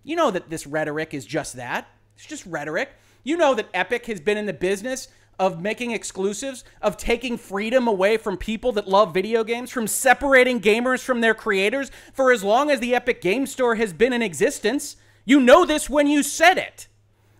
You 0.04 0.16
know 0.16 0.30
that 0.30 0.50
this 0.50 0.66
rhetoric 0.66 1.14
is 1.14 1.26
just 1.26 1.56
that. 1.56 1.88
It's 2.16 2.26
just 2.26 2.46
rhetoric. 2.46 2.90
You 3.24 3.36
know 3.36 3.54
that 3.54 3.68
Epic 3.74 4.06
has 4.06 4.20
been 4.20 4.38
in 4.38 4.46
the 4.46 4.52
business 4.52 5.08
of 5.38 5.60
making 5.60 5.92
exclusives, 5.92 6.64
of 6.82 6.96
taking 6.96 7.38
freedom 7.38 7.86
away 7.86 8.16
from 8.16 8.36
people 8.36 8.72
that 8.72 8.88
love 8.88 9.14
video 9.14 9.44
games, 9.44 9.70
from 9.70 9.86
separating 9.86 10.60
gamers 10.60 11.02
from 11.02 11.20
their 11.20 11.34
creators 11.34 11.90
for 12.12 12.32
as 12.32 12.42
long 12.42 12.70
as 12.70 12.80
the 12.80 12.94
Epic 12.94 13.20
Game 13.20 13.46
Store 13.46 13.76
has 13.76 13.92
been 13.92 14.12
in 14.12 14.22
existence. 14.22 14.96
You 15.24 15.40
know 15.40 15.64
this 15.64 15.88
when 15.88 16.06
you 16.06 16.22
said 16.22 16.58
it. 16.58 16.88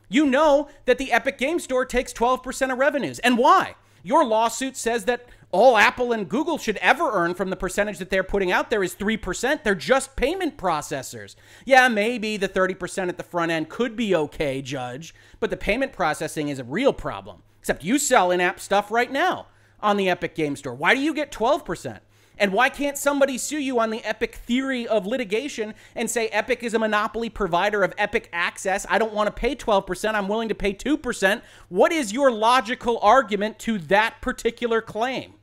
You 0.09 0.27
know 0.27 0.69
that 0.85 0.99
the 0.99 1.13
Epic 1.13 1.39
Game 1.39 1.59
Store 1.59 1.85
takes 1.85 2.13
12% 2.13 2.73
of 2.73 2.79
revenues. 2.79 3.19
And 3.19 3.37
why? 3.37 3.75
Your 4.03 4.25
lawsuit 4.25 4.77
says 4.77 5.05
that 5.07 5.27
all 5.51 5.79
Apple 5.79 6.13
and 6.13 6.29
Google 6.29 6.59
should 6.59 6.77
ever 6.79 7.11
earn 7.13 7.35
from 7.35 7.49
the 7.49 7.57
percentage 7.57 7.99
that 7.99 8.11
they're 8.11 8.23
putting 8.23 8.53
out 8.53 8.69
there 8.69 8.83
is 8.83 8.95
3%. 8.95 9.63
They're 9.63 9.75
just 9.75 10.15
payment 10.15 10.59
processors. 10.59 11.37
Yeah, 11.65 11.89
maybe 11.89 12.37
the 12.37 12.49
30% 12.49 13.09
at 13.09 13.17
the 13.17 13.23
front 13.23 13.51
end 13.51 13.71
could 13.71 13.97
be 13.97 14.15
okay, 14.15 14.61
Judge, 14.61 15.15
but 15.41 15.49
the 15.51 15.57
payment 15.57 15.93
processing 15.93 16.49
is 16.49 16.59
a 16.59 16.65
real 16.65 16.93
problem. 16.93 17.43
Except 17.61 17.83
you 17.83 17.99
sell 17.99 18.31
in 18.31 18.41
app 18.41 18.61
stuff 18.61 18.91
right 18.91 19.11
now 19.11 19.47
on 19.81 19.97
the 19.97 20.11
Epic 20.11 20.35
Game 20.35 20.55
Store. 20.55 20.75
Why 20.75 20.95
do 20.95 21.01
you 21.01 21.15
get 21.15 21.33
12%? 21.33 22.01
And 22.41 22.53
why 22.53 22.69
can't 22.69 22.97
somebody 22.97 23.37
sue 23.37 23.59
you 23.59 23.81
on 23.81 23.91
the 23.91 24.05
Epic 24.05 24.37
theory 24.37 24.87
of 24.87 25.07
litigation 25.07 25.75
and 25.97 26.09
say 26.09 26.29
Epic 26.29 26.63
is 26.63 26.73
a 26.73 26.79
monopoly 26.79 27.29
provider 27.29 27.83
of 27.83 27.93
Epic 27.99 28.29
access? 28.33 28.87
I 28.89 28.99
don't 28.99 29.13
want 29.13 29.27
to 29.27 29.33
pay 29.33 29.57
12%. 29.57 30.15
I'm 30.15 30.29
willing 30.29 30.49
to 30.49 30.55
pay 30.55 30.73
2%. 30.73 31.43
What 31.69 31.91
is 31.91 32.13
your 32.13 32.31
logical 32.31 32.99
argument 33.03 33.59
to 33.61 33.79
that 33.79 34.21
particular 34.21 34.81
claim? 34.81 35.35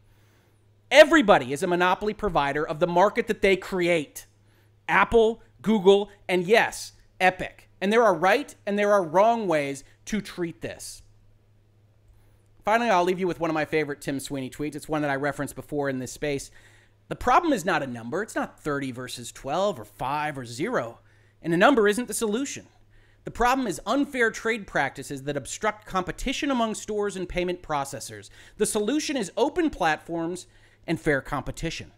Everybody 0.92 1.52
is 1.52 1.64
a 1.64 1.68
monopoly 1.68 2.14
provider 2.14 2.66
of 2.66 2.80
the 2.80 2.88
market 2.88 3.28
that 3.28 3.42
they 3.42 3.56
create 3.56 4.26
Apple, 4.88 5.42
Google, 5.62 6.10
and 6.30 6.46
yes, 6.46 6.94
Epic. 7.20 7.70
And 7.82 7.92
there 7.92 8.04
are 8.04 8.14
right 8.14 8.56
and 8.66 8.78
there 8.78 8.92
are 8.92 9.04
wrong 9.04 9.48
ways 9.48 9.84
to 10.06 10.22
treat 10.22 10.62
this. 10.62 11.02
Finally, 12.64 12.90
I'll 12.90 13.04
leave 13.04 13.20
you 13.20 13.28
with 13.28 13.40
one 13.40 13.50
of 13.50 13.54
my 13.54 13.66
favorite 13.66 14.02
Tim 14.02 14.20
Sweeney 14.20 14.50
tweets. 14.50 14.76
It's 14.76 14.90
one 14.90 15.02
that 15.04 15.12
I 15.12 15.16
referenced 15.16 15.56
before 15.56 15.90
in 15.90 16.00
this 16.00 16.12
space. 16.12 16.50
The 17.10 17.16
problem 17.16 17.54
is 17.54 17.64
not 17.64 17.84
a 17.84 17.88
number, 17.88 18.24
it's 18.24 18.36
not 18.36 18.60
30 18.60 18.92
versus 18.92 19.32
12 19.32 19.80
or 19.80 19.86
5 19.86 20.38
or 20.40 20.46
0. 20.46 21.00
And 21.44 21.54
a 21.54 21.58
number 21.58 21.88
isn't 21.88 22.08
the 22.08 22.14
solution. 22.14 22.66
The 23.24 23.32
problem 23.32 23.68
is 23.68 23.82
unfair 23.86 24.32
trade 24.32 24.66
practices 24.66 25.24
that 25.24 25.38
obstruct 25.38 25.86
competition 25.86 26.50
among 26.50 26.74
stores 26.74 27.16
and 27.16 27.30
payment 27.30 27.62
processors. 27.62 28.30
The 28.58 28.66
solution 28.66 29.18
is 29.18 29.32
open 29.38 29.70
platforms 29.70 30.48
and 30.88 31.00
fair 31.00 31.22
competition. 31.22 31.92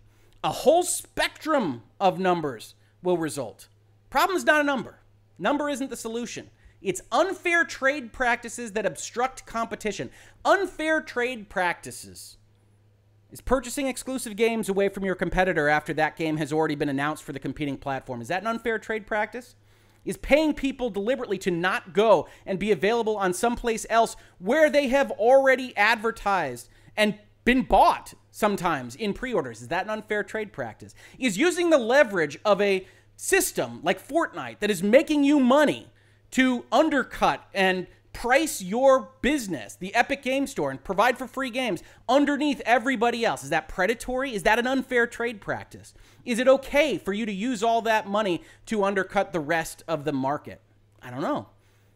A 0.44 0.52
whole 0.52 0.84
spectrum 0.84 1.84
of 2.00 2.20
numbers 2.20 2.76
will 3.02 3.18
result. 3.18 3.68
Problem 4.10 4.38
is 4.38 4.46
not 4.46 4.62
a 4.62 4.64
number. 4.64 5.00
Number 5.38 5.70
isn't 5.70 5.90
the 5.90 5.96
solution. 5.96 6.50
It's 6.82 7.02
unfair 7.12 7.64
trade 7.64 8.14
practices 8.14 8.74
that 8.74 8.86
obstruct 8.86 9.46
competition. 9.46 10.10
Unfair 10.46 11.02
trade 11.02 11.50
practices 11.50 12.38
is 13.32 13.42
purchasing 13.42 13.88
exclusive 13.88 14.36
games 14.36 14.70
away 14.70 14.90
from 14.90 15.04
your 15.04 15.16
competitor 15.16 15.68
after 15.68 15.94
that 15.94 16.16
game 16.16 16.38
has 16.38 16.54
already 16.54 16.76
been 16.76 16.90
announced 16.90 17.24
for 17.24 17.34
the 17.34 17.40
competing 17.40 17.78
platform. 17.78 18.22
Is 18.22 18.30
that 18.30 18.42
an 18.42 18.48
unfair 18.48 18.80
trade 18.80 19.06
practice? 19.06 19.56
Is 20.06 20.16
paying 20.16 20.54
people 20.54 20.90
deliberately 20.90 21.38
to 21.40 21.52
not 21.52 21.92
go 21.92 22.30
and 22.46 22.58
be 22.58 22.72
available 22.72 23.18
on 23.18 23.34
someplace 23.34 23.86
else 23.90 24.16
where 24.40 24.70
they 24.70 24.88
have 24.88 25.12
already 25.12 25.76
advertised 25.76 26.70
and 26.96 27.20
been 27.44 27.64
bought 27.64 28.14
sometimes 28.38 28.96
in 28.96 29.14
pre 29.14 29.34
orders. 29.34 29.64
Is 29.64 29.68
that 29.70 29.86
an 29.86 29.90
unfair 29.90 30.24
trade 30.24 30.54
practice? 30.54 30.94
Is 31.18 31.40
using 31.40 31.72
the 31.72 31.78
leverage 31.80 32.38
of 32.46 32.62
a 32.62 32.86
system 33.16 33.80
like 33.82 34.06
Fortnite 34.06 34.60
that 34.60 34.70
is 34.70 34.84
making 34.84 35.24
you 35.24 35.40
money 35.40 35.88
to 36.32 36.66
undercut 36.72 37.44
and 37.52 37.88
price 38.14 38.62
your 38.62 39.10
business, 39.22 39.76
the 39.76 39.94
Epic 39.96 40.22
Game 40.22 40.46
Store, 40.46 40.70
and 40.70 40.84
provide 40.84 41.18
for 41.18 41.26
free 41.26 41.50
games 41.50 41.82
underneath 42.08 42.62
everybody 42.64 43.26
else? 43.26 43.44
Is 43.44 43.50
that 43.50 43.68
predatory? 43.68 44.36
Is 44.36 44.44
that 44.44 44.60
an 44.60 44.68
unfair 44.68 45.08
trade 45.08 45.42
practice? 45.42 45.96
Is 46.24 46.38
it 46.38 46.48
okay 46.48 47.00
for 47.00 47.14
you 47.14 47.26
to 47.26 47.34
use 47.34 47.64
all 47.64 47.82
that 47.84 48.08
money 48.08 48.44
to 48.68 48.84
undercut 48.84 49.34
the 49.34 49.40
rest 49.40 49.84
of 49.88 50.04
the 50.04 50.14
market? 50.14 50.62
I 51.02 51.10
don't 51.10 51.22
know. 51.22 51.48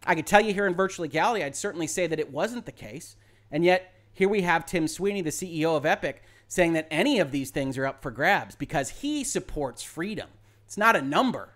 I 0.08 0.16
could 0.16 0.26
tell 0.26 0.42
you 0.42 0.56
here 0.56 0.66
in 0.66 0.74
Virtual 0.74 1.04
Legality, 1.04 1.44
I'd 1.44 1.56
certainly 1.56 1.88
say 1.88 2.08
that 2.08 2.20
it 2.20 2.32
wasn't 2.32 2.66
the 2.66 2.72
case. 2.72 3.16
And 3.52 3.64
yet, 3.64 3.94
here 4.14 4.30
we 4.30 4.42
have 4.42 4.66
Tim 4.66 4.88
Sweeney, 4.88 5.22
the 5.22 5.30
CEO 5.30 5.76
of 5.76 5.86
Epic, 5.86 6.24
saying 6.52 6.74
that 6.74 6.86
any 6.92 7.18
of 7.18 7.32
these 7.32 7.50
things 7.50 7.78
are 7.78 7.86
up 7.86 8.02
for 8.02 8.12
grabs 8.12 8.56
because 8.56 8.90
he 8.90 9.24
supports 9.24 9.82
freedom. 9.82 10.28
It's 10.66 10.76
not 10.76 10.98
a 10.98 11.02
number. 11.02 11.54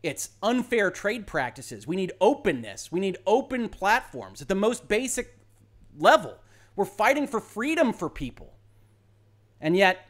It's 0.00 0.30
unfair 0.44 0.92
trade 0.92 1.26
practices. 1.26 1.88
We 1.88 1.96
need 1.96 2.12
openness. 2.20 2.92
We 2.92 3.00
need 3.00 3.18
open 3.26 3.68
platforms 3.68 4.40
at 4.40 4.46
the 4.46 4.54
most 4.54 4.86
basic 4.86 5.36
level. 5.98 6.36
We're 6.76 6.84
fighting 6.84 7.26
for 7.26 7.40
freedom 7.40 7.92
for 7.92 8.08
people. 8.08 8.52
And 9.60 9.76
yet, 9.76 10.06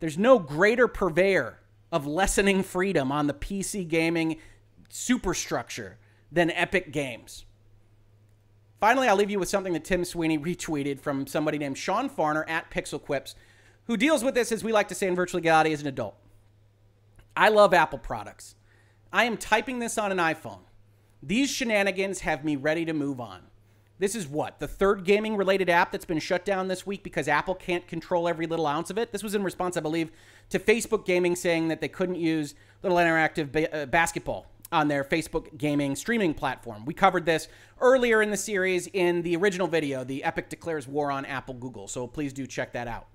there's 0.00 0.18
no 0.18 0.38
greater 0.38 0.86
purveyor 0.86 1.58
of 1.90 2.06
lessening 2.06 2.62
freedom 2.62 3.10
on 3.10 3.28
the 3.28 3.34
PC 3.34 3.88
gaming 3.88 4.36
superstructure 4.90 5.96
than 6.30 6.50
Epic 6.50 6.92
Games. 6.92 7.46
Finally, 8.78 9.08
I'll 9.08 9.16
leave 9.16 9.30
you 9.30 9.38
with 9.38 9.48
something 9.48 9.72
that 9.72 9.86
Tim 9.86 10.04
Sweeney 10.04 10.38
retweeted 10.38 11.00
from 11.00 11.26
somebody 11.26 11.56
named 11.56 11.78
Sean 11.78 12.10
Farner 12.10 12.44
at 12.46 12.70
Pixel 12.70 13.02
Quips, 13.02 13.34
who 13.90 13.96
deals 13.96 14.22
with 14.22 14.36
this, 14.36 14.52
as 14.52 14.62
we 14.62 14.70
like 14.70 14.86
to 14.86 14.94
say 14.94 15.08
in 15.08 15.16
virtual 15.16 15.38
legality, 15.40 15.72
as 15.72 15.80
an 15.80 15.88
adult. 15.88 16.14
I 17.36 17.48
love 17.48 17.74
Apple 17.74 17.98
products. 17.98 18.54
I 19.12 19.24
am 19.24 19.36
typing 19.36 19.80
this 19.80 19.98
on 19.98 20.12
an 20.12 20.18
iPhone. 20.18 20.60
These 21.20 21.50
shenanigans 21.50 22.20
have 22.20 22.44
me 22.44 22.54
ready 22.54 22.84
to 22.84 22.92
move 22.92 23.20
on. 23.20 23.40
This 23.98 24.14
is 24.14 24.28
what? 24.28 24.60
The 24.60 24.68
third 24.68 25.02
gaming 25.02 25.36
related 25.36 25.68
app 25.68 25.90
that's 25.90 26.04
been 26.04 26.20
shut 26.20 26.44
down 26.44 26.68
this 26.68 26.86
week 26.86 27.02
because 27.02 27.26
Apple 27.26 27.56
can't 27.56 27.84
control 27.88 28.28
every 28.28 28.46
little 28.46 28.68
ounce 28.68 28.90
of 28.90 28.96
it. 28.96 29.10
This 29.10 29.24
was 29.24 29.34
in 29.34 29.42
response, 29.42 29.76
I 29.76 29.80
believe, 29.80 30.12
to 30.50 30.60
Facebook 30.60 31.04
Gaming 31.04 31.34
saying 31.34 31.66
that 31.66 31.80
they 31.80 31.88
couldn't 31.88 32.14
use 32.14 32.54
Little 32.84 32.98
Interactive 32.98 33.50
ba- 33.50 33.76
uh, 33.76 33.86
Basketball 33.86 34.46
on 34.70 34.86
their 34.86 35.02
Facebook 35.02 35.58
gaming 35.58 35.96
streaming 35.96 36.32
platform. 36.32 36.84
We 36.84 36.94
covered 36.94 37.26
this 37.26 37.48
earlier 37.80 38.22
in 38.22 38.30
the 38.30 38.36
series 38.36 38.86
in 38.86 39.22
the 39.22 39.34
original 39.34 39.66
video, 39.66 40.04
the 40.04 40.22
Epic 40.22 40.48
declares 40.48 40.86
war 40.86 41.10
on 41.10 41.24
Apple 41.24 41.54
Google. 41.54 41.88
So 41.88 42.06
please 42.06 42.32
do 42.32 42.46
check 42.46 42.72
that 42.74 42.86
out. 42.86 43.08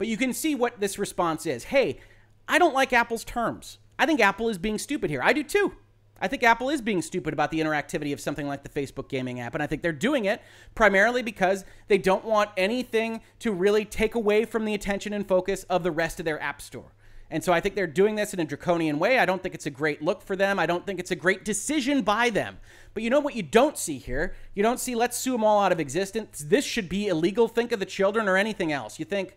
But 0.00 0.08
you 0.08 0.16
can 0.16 0.32
see 0.32 0.54
what 0.54 0.80
this 0.80 0.98
response 0.98 1.44
is. 1.44 1.64
Hey, 1.64 2.00
I 2.48 2.58
don't 2.58 2.72
like 2.72 2.90
Apple's 2.94 3.22
terms. 3.22 3.76
I 3.98 4.06
think 4.06 4.18
Apple 4.18 4.48
is 4.48 4.56
being 4.56 4.78
stupid 4.78 5.10
here. 5.10 5.20
I 5.22 5.34
do 5.34 5.42
too. 5.42 5.74
I 6.18 6.26
think 6.26 6.42
Apple 6.42 6.70
is 6.70 6.80
being 6.80 7.02
stupid 7.02 7.34
about 7.34 7.50
the 7.50 7.60
interactivity 7.60 8.10
of 8.14 8.18
something 8.18 8.48
like 8.48 8.62
the 8.62 8.70
Facebook 8.70 9.10
gaming 9.10 9.40
app. 9.40 9.52
And 9.52 9.62
I 9.62 9.66
think 9.66 9.82
they're 9.82 9.92
doing 9.92 10.24
it 10.24 10.40
primarily 10.74 11.20
because 11.20 11.66
they 11.88 11.98
don't 11.98 12.24
want 12.24 12.48
anything 12.56 13.20
to 13.40 13.52
really 13.52 13.84
take 13.84 14.14
away 14.14 14.46
from 14.46 14.64
the 14.64 14.72
attention 14.72 15.12
and 15.12 15.28
focus 15.28 15.64
of 15.64 15.82
the 15.82 15.90
rest 15.90 16.18
of 16.18 16.24
their 16.24 16.40
app 16.42 16.62
store. 16.62 16.94
And 17.30 17.44
so 17.44 17.52
I 17.52 17.60
think 17.60 17.74
they're 17.74 17.86
doing 17.86 18.14
this 18.14 18.32
in 18.32 18.40
a 18.40 18.44
draconian 18.46 18.98
way. 18.98 19.18
I 19.18 19.26
don't 19.26 19.42
think 19.42 19.54
it's 19.54 19.66
a 19.66 19.70
great 19.70 20.00
look 20.00 20.22
for 20.22 20.34
them. 20.34 20.58
I 20.58 20.64
don't 20.64 20.86
think 20.86 20.98
it's 20.98 21.10
a 21.10 21.16
great 21.16 21.44
decision 21.44 22.00
by 22.00 22.30
them. 22.30 22.56
But 22.94 23.02
you 23.02 23.10
know 23.10 23.20
what 23.20 23.36
you 23.36 23.42
don't 23.42 23.76
see 23.76 23.98
here? 23.98 24.34
You 24.54 24.62
don't 24.62 24.80
see 24.80 24.94
let's 24.94 25.18
sue 25.18 25.32
them 25.32 25.44
all 25.44 25.62
out 25.62 25.72
of 25.72 25.78
existence. 25.78 26.42
This 26.48 26.64
should 26.64 26.88
be 26.88 27.08
illegal. 27.08 27.48
Think 27.48 27.70
of 27.70 27.80
the 27.80 27.84
children 27.84 28.30
or 28.30 28.38
anything 28.38 28.72
else. 28.72 28.98
You 28.98 29.04
think 29.04 29.36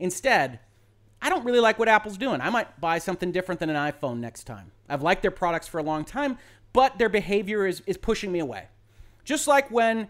instead, 0.00 0.58
I 1.22 1.28
don't 1.28 1.44
really 1.44 1.60
like 1.60 1.78
what 1.78 1.88
Apple's 1.88 2.16
doing. 2.16 2.40
I 2.40 2.50
might 2.50 2.80
buy 2.80 2.98
something 2.98 3.30
different 3.30 3.60
than 3.60 3.70
an 3.70 3.76
iPhone 3.76 4.18
next 4.18 4.44
time. 4.44 4.72
I've 4.88 5.02
liked 5.02 5.22
their 5.22 5.30
products 5.30 5.68
for 5.68 5.78
a 5.78 5.82
long 5.82 6.04
time, 6.04 6.38
but 6.72 6.98
their 6.98 7.08
behavior 7.08 7.66
is, 7.66 7.82
is 7.86 7.96
pushing 7.96 8.32
me 8.32 8.38
away. 8.38 8.68
Just 9.24 9.46
like 9.46 9.70
when 9.70 10.08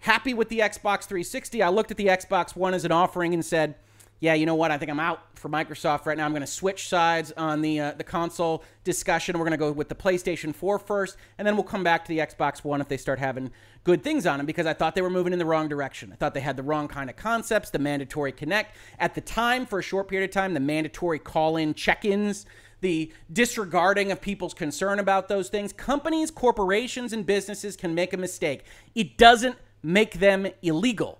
happy 0.00 0.34
with 0.34 0.48
the 0.48 0.58
Xbox 0.58 1.04
360, 1.04 1.62
I 1.62 1.68
looked 1.70 1.90
at 1.90 1.96
the 1.96 2.06
Xbox 2.06 2.54
One 2.54 2.74
as 2.74 2.84
an 2.84 2.92
offering 2.92 3.34
and 3.34 3.44
said, 3.44 3.76
yeah, 4.22 4.34
you 4.34 4.46
know 4.46 4.54
what? 4.54 4.70
I 4.70 4.78
think 4.78 4.88
I'm 4.88 5.00
out 5.00 5.36
for 5.36 5.48
Microsoft 5.48 6.06
right 6.06 6.16
now. 6.16 6.24
I'm 6.24 6.30
going 6.30 6.42
to 6.42 6.46
switch 6.46 6.88
sides 6.88 7.32
on 7.36 7.60
the 7.60 7.80
uh, 7.80 7.92
the 7.94 8.04
console 8.04 8.62
discussion. 8.84 9.36
We're 9.36 9.44
going 9.44 9.50
to 9.50 9.56
go 9.56 9.72
with 9.72 9.88
the 9.88 9.96
PlayStation 9.96 10.54
4 10.54 10.78
first, 10.78 11.16
and 11.38 11.46
then 11.46 11.56
we'll 11.56 11.64
come 11.64 11.82
back 11.82 12.04
to 12.04 12.08
the 12.08 12.18
Xbox 12.18 12.62
One 12.62 12.80
if 12.80 12.86
they 12.86 12.96
start 12.96 13.18
having 13.18 13.50
good 13.82 14.04
things 14.04 14.24
on 14.24 14.38
them 14.38 14.46
because 14.46 14.64
I 14.64 14.74
thought 14.74 14.94
they 14.94 15.02
were 15.02 15.10
moving 15.10 15.32
in 15.32 15.40
the 15.40 15.44
wrong 15.44 15.68
direction. 15.68 16.12
I 16.12 16.14
thought 16.14 16.34
they 16.34 16.40
had 16.40 16.56
the 16.56 16.62
wrong 16.62 16.86
kind 16.86 17.10
of 17.10 17.16
concepts, 17.16 17.70
the 17.70 17.80
mandatory 17.80 18.30
Kinect. 18.30 18.66
At 19.00 19.16
the 19.16 19.20
time, 19.20 19.66
for 19.66 19.80
a 19.80 19.82
short 19.82 20.06
period 20.06 20.30
of 20.30 20.32
time, 20.32 20.54
the 20.54 20.60
mandatory 20.60 21.18
call-in 21.18 21.74
check-ins, 21.74 22.46
the 22.80 23.12
disregarding 23.32 24.12
of 24.12 24.20
people's 24.20 24.54
concern 24.54 25.00
about 25.00 25.26
those 25.26 25.48
things. 25.48 25.72
Companies, 25.72 26.30
corporations, 26.30 27.12
and 27.12 27.26
businesses 27.26 27.76
can 27.76 27.92
make 27.92 28.12
a 28.12 28.16
mistake. 28.16 28.62
It 28.94 29.18
doesn't 29.18 29.56
make 29.82 30.20
them 30.20 30.46
illegal. 30.62 31.18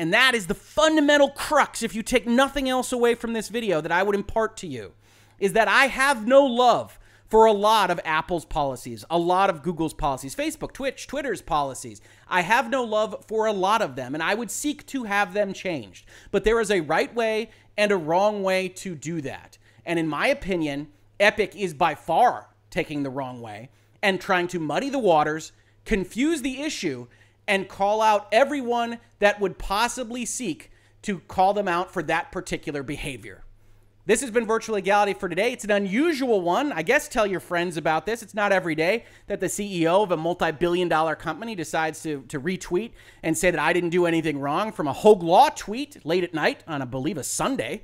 And 0.00 0.14
that 0.14 0.34
is 0.34 0.46
the 0.46 0.54
fundamental 0.54 1.28
crux, 1.28 1.82
if 1.82 1.94
you 1.94 2.02
take 2.02 2.26
nothing 2.26 2.70
else 2.70 2.90
away 2.90 3.14
from 3.14 3.34
this 3.34 3.50
video, 3.50 3.82
that 3.82 3.92
I 3.92 4.02
would 4.02 4.14
impart 4.14 4.56
to 4.56 4.66
you 4.66 4.92
is 5.38 5.52
that 5.52 5.68
I 5.68 5.88
have 5.88 6.26
no 6.26 6.42
love 6.42 6.98
for 7.26 7.44
a 7.44 7.52
lot 7.52 7.90
of 7.90 8.00
Apple's 8.02 8.46
policies, 8.46 9.04
a 9.10 9.18
lot 9.18 9.50
of 9.50 9.62
Google's 9.62 9.92
policies, 9.92 10.34
Facebook, 10.34 10.72
Twitch, 10.72 11.06
Twitter's 11.06 11.42
policies. 11.42 12.00
I 12.28 12.40
have 12.40 12.70
no 12.70 12.82
love 12.82 13.26
for 13.28 13.44
a 13.44 13.52
lot 13.52 13.82
of 13.82 13.94
them, 13.94 14.14
and 14.14 14.22
I 14.22 14.32
would 14.32 14.50
seek 14.50 14.86
to 14.86 15.04
have 15.04 15.34
them 15.34 15.52
changed. 15.52 16.06
But 16.30 16.44
there 16.44 16.60
is 16.60 16.70
a 16.70 16.80
right 16.80 17.14
way 17.14 17.50
and 17.76 17.92
a 17.92 17.98
wrong 17.98 18.42
way 18.42 18.68
to 18.68 18.94
do 18.94 19.20
that. 19.20 19.58
And 19.84 19.98
in 19.98 20.08
my 20.08 20.28
opinion, 20.28 20.88
Epic 21.20 21.54
is 21.54 21.74
by 21.74 21.94
far 21.94 22.46
taking 22.70 23.02
the 23.02 23.10
wrong 23.10 23.42
way 23.42 23.68
and 24.02 24.18
trying 24.18 24.48
to 24.48 24.58
muddy 24.60 24.88
the 24.88 24.98
waters, 24.98 25.52
confuse 25.84 26.40
the 26.40 26.62
issue, 26.62 27.06
and 27.50 27.68
call 27.68 28.00
out 28.00 28.28
everyone 28.30 29.00
that 29.18 29.40
would 29.40 29.58
possibly 29.58 30.24
seek 30.24 30.70
to 31.02 31.18
call 31.18 31.52
them 31.52 31.66
out 31.66 31.92
for 31.92 32.00
that 32.04 32.30
particular 32.30 32.84
behavior. 32.84 33.42
This 34.06 34.20
has 34.20 34.30
been 34.30 34.46
Virtual 34.46 34.76
Legality 34.76 35.14
for 35.14 35.28
today. 35.28 35.52
It's 35.52 35.64
an 35.64 35.72
unusual 35.72 36.40
one. 36.42 36.70
I 36.70 36.82
guess 36.82 37.08
tell 37.08 37.26
your 37.26 37.40
friends 37.40 37.76
about 37.76 38.06
this. 38.06 38.22
It's 38.22 38.34
not 38.34 38.52
every 38.52 38.76
day 38.76 39.04
that 39.26 39.40
the 39.40 39.46
CEO 39.46 40.04
of 40.04 40.12
a 40.12 40.16
multi 40.16 40.52
billion 40.52 40.88
dollar 40.88 41.16
company 41.16 41.56
decides 41.56 42.00
to, 42.04 42.22
to 42.28 42.40
retweet 42.40 42.92
and 43.24 43.36
say 43.36 43.50
that 43.50 43.60
I 43.60 43.72
didn't 43.72 43.90
do 43.90 44.06
anything 44.06 44.38
wrong 44.38 44.70
from 44.70 44.86
a 44.86 44.94
Hoeg 44.94 45.22
Law 45.24 45.48
tweet 45.48 46.06
late 46.06 46.22
at 46.22 46.32
night 46.32 46.62
on, 46.68 46.80
I 46.80 46.84
believe, 46.84 47.18
a 47.18 47.24
Sunday. 47.24 47.82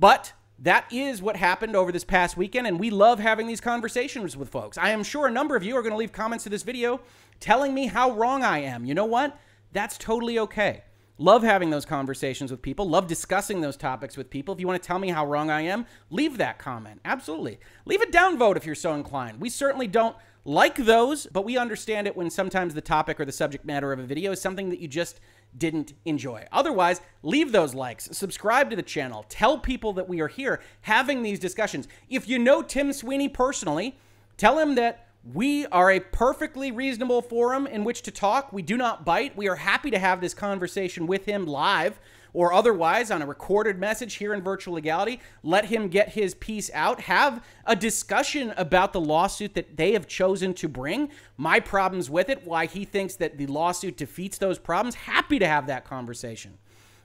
But 0.00 0.32
that 0.58 0.86
is 0.90 1.20
what 1.20 1.36
happened 1.36 1.76
over 1.76 1.92
this 1.92 2.04
past 2.04 2.36
weekend, 2.36 2.66
and 2.66 2.80
we 2.80 2.90
love 2.90 3.18
having 3.18 3.46
these 3.46 3.60
conversations 3.60 4.36
with 4.36 4.48
folks. 4.48 4.78
I 4.78 4.90
am 4.90 5.02
sure 5.02 5.26
a 5.26 5.30
number 5.30 5.56
of 5.56 5.62
you 5.62 5.76
are 5.76 5.82
going 5.82 5.92
to 5.92 5.98
leave 5.98 6.12
comments 6.12 6.44
to 6.44 6.50
this 6.50 6.62
video 6.62 7.00
telling 7.40 7.74
me 7.74 7.86
how 7.86 8.12
wrong 8.12 8.42
I 8.42 8.60
am. 8.60 8.84
You 8.84 8.94
know 8.94 9.04
what? 9.04 9.38
That's 9.72 9.98
totally 9.98 10.38
okay. 10.38 10.84
Love 11.18 11.42
having 11.42 11.70
those 11.70 11.86
conversations 11.86 12.50
with 12.50 12.60
people. 12.60 12.88
Love 12.88 13.06
discussing 13.06 13.60
those 13.60 13.76
topics 13.76 14.16
with 14.16 14.28
people. 14.28 14.54
If 14.54 14.60
you 14.60 14.66
want 14.66 14.82
to 14.82 14.86
tell 14.86 14.98
me 14.98 15.08
how 15.08 15.26
wrong 15.26 15.50
I 15.50 15.62
am, 15.62 15.86
leave 16.10 16.38
that 16.38 16.58
comment. 16.58 17.00
Absolutely. 17.04 17.58
Leave 17.86 18.02
a 18.02 18.06
downvote 18.06 18.56
if 18.56 18.66
you're 18.66 18.74
so 18.74 18.94
inclined. 18.94 19.40
We 19.40 19.48
certainly 19.48 19.86
don't 19.86 20.16
like 20.46 20.76
those, 20.76 21.26
but 21.26 21.44
we 21.44 21.58
understand 21.58 22.06
it 22.06 22.16
when 22.16 22.30
sometimes 22.30 22.72
the 22.72 22.80
topic 22.80 23.18
or 23.18 23.24
the 23.24 23.32
subject 23.32 23.64
matter 23.64 23.92
of 23.92 23.98
a 23.98 24.04
video 24.04 24.30
is 24.30 24.40
something 24.40 24.70
that 24.70 24.78
you 24.78 24.86
just 24.86 25.18
didn't 25.58 25.92
enjoy. 26.04 26.46
Otherwise, 26.52 27.00
leave 27.24 27.50
those 27.50 27.74
likes, 27.74 28.08
subscribe 28.16 28.70
to 28.70 28.76
the 28.76 28.82
channel, 28.82 29.26
tell 29.28 29.58
people 29.58 29.92
that 29.94 30.08
we 30.08 30.20
are 30.20 30.28
here 30.28 30.60
having 30.82 31.22
these 31.22 31.40
discussions. 31.40 31.88
If 32.08 32.28
you 32.28 32.38
know 32.38 32.62
Tim 32.62 32.92
Sweeney 32.92 33.28
personally, 33.28 33.98
tell 34.36 34.58
him 34.58 34.76
that 34.76 35.08
we 35.34 35.66
are 35.66 35.90
a 35.90 35.98
perfectly 35.98 36.70
reasonable 36.70 37.22
forum 37.22 37.66
in 37.66 37.82
which 37.82 38.02
to 38.02 38.12
talk. 38.12 38.52
We 38.52 38.62
do 38.62 38.76
not 38.76 39.04
bite. 39.04 39.36
We 39.36 39.48
are 39.48 39.56
happy 39.56 39.90
to 39.90 39.98
have 39.98 40.20
this 40.20 40.34
conversation 40.34 41.08
with 41.08 41.24
him 41.24 41.46
live 41.46 41.98
or 42.36 42.52
otherwise 42.52 43.10
on 43.10 43.22
a 43.22 43.26
recorded 43.26 43.78
message 43.78 44.14
here 44.14 44.32
in 44.32 44.42
Virtual 44.42 44.74
Legality. 44.74 45.20
Let 45.42 45.64
him 45.64 45.88
get 45.88 46.10
his 46.10 46.34
piece 46.34 46.70
out. 46.72 47.00
Have 47.00 47.44
a 47.64 47.74
discussion 47.74 48.52
about 48.56 48.92
the 48.92 49.00
lawsuit 49.00 49.54
that 49.54 49.76
they 49.76 49.92
have 49.92 50.06
chosen 50.06 50.54
to 50.54 50.68
bring, 50.68 51.10
my 51.36 51.58
problems 51.58 52.08
with 52.08 52.28
it, 52.28 52.46
why 52.46 52.66
he 52.66 52.84
thinks 52.84 53.16
that 53.16 53.38
the 53.38 53.46
lawsuit 53.46 53.96
defeats 53.96 54.38
those 54.38 54.58
problems. 54.58 54.94
Happy 54.94 55.38
to 55.38 55.46
have 55.48 55.66
that 55.66 55.84
conversation. 55.84 56.58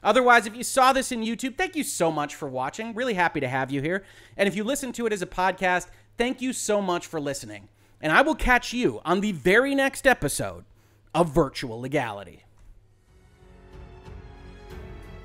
Otherwise, 0.04 0.46
if 0.46 0.56
you 0.56 0.64
saw 0.64 0.94
this 0.94 1.12
in 1.12 1.22
YouTube, 1.22 1.58
thank 1.58 1.76
you 1.76 1.84
so 1.84 2.12
much 2.12 2.36
for 2.36 2.48
watching. 2.48 2.94
Really 2.94 3.14
happy 3.14 3.40
to 3.40 3.48
have 3.48 3.72
you 3.72 3.82
here. 3.82 4.04
And 4.38 4.48
if 4.48 4.56
you 4.56 4.64
listen 4.64 4.92
to 4.94 5.06
it 5.06 5.14
as 5.14 5.22
a 5.22 5.28
podcast, 5.28 5.88
thank 6.18 6.42
you 6.42 6.54
so 6.54 6.82
much 6.82 7.08
for 7.08 7.20
listening 7.20 7.70
and 8.02 8.12
I 8.12 8.22
will 8.22 8.36
catch 8.36 8.74
you 8.74 9.00
on 9.06 9.22
the 9.22 9.32
very 9.32 9.76
next 9.76 10.08
episode 10.08 10.66
of 11.14 11.30
Virtual 11.30 11.80
Legality. 11.80 12.44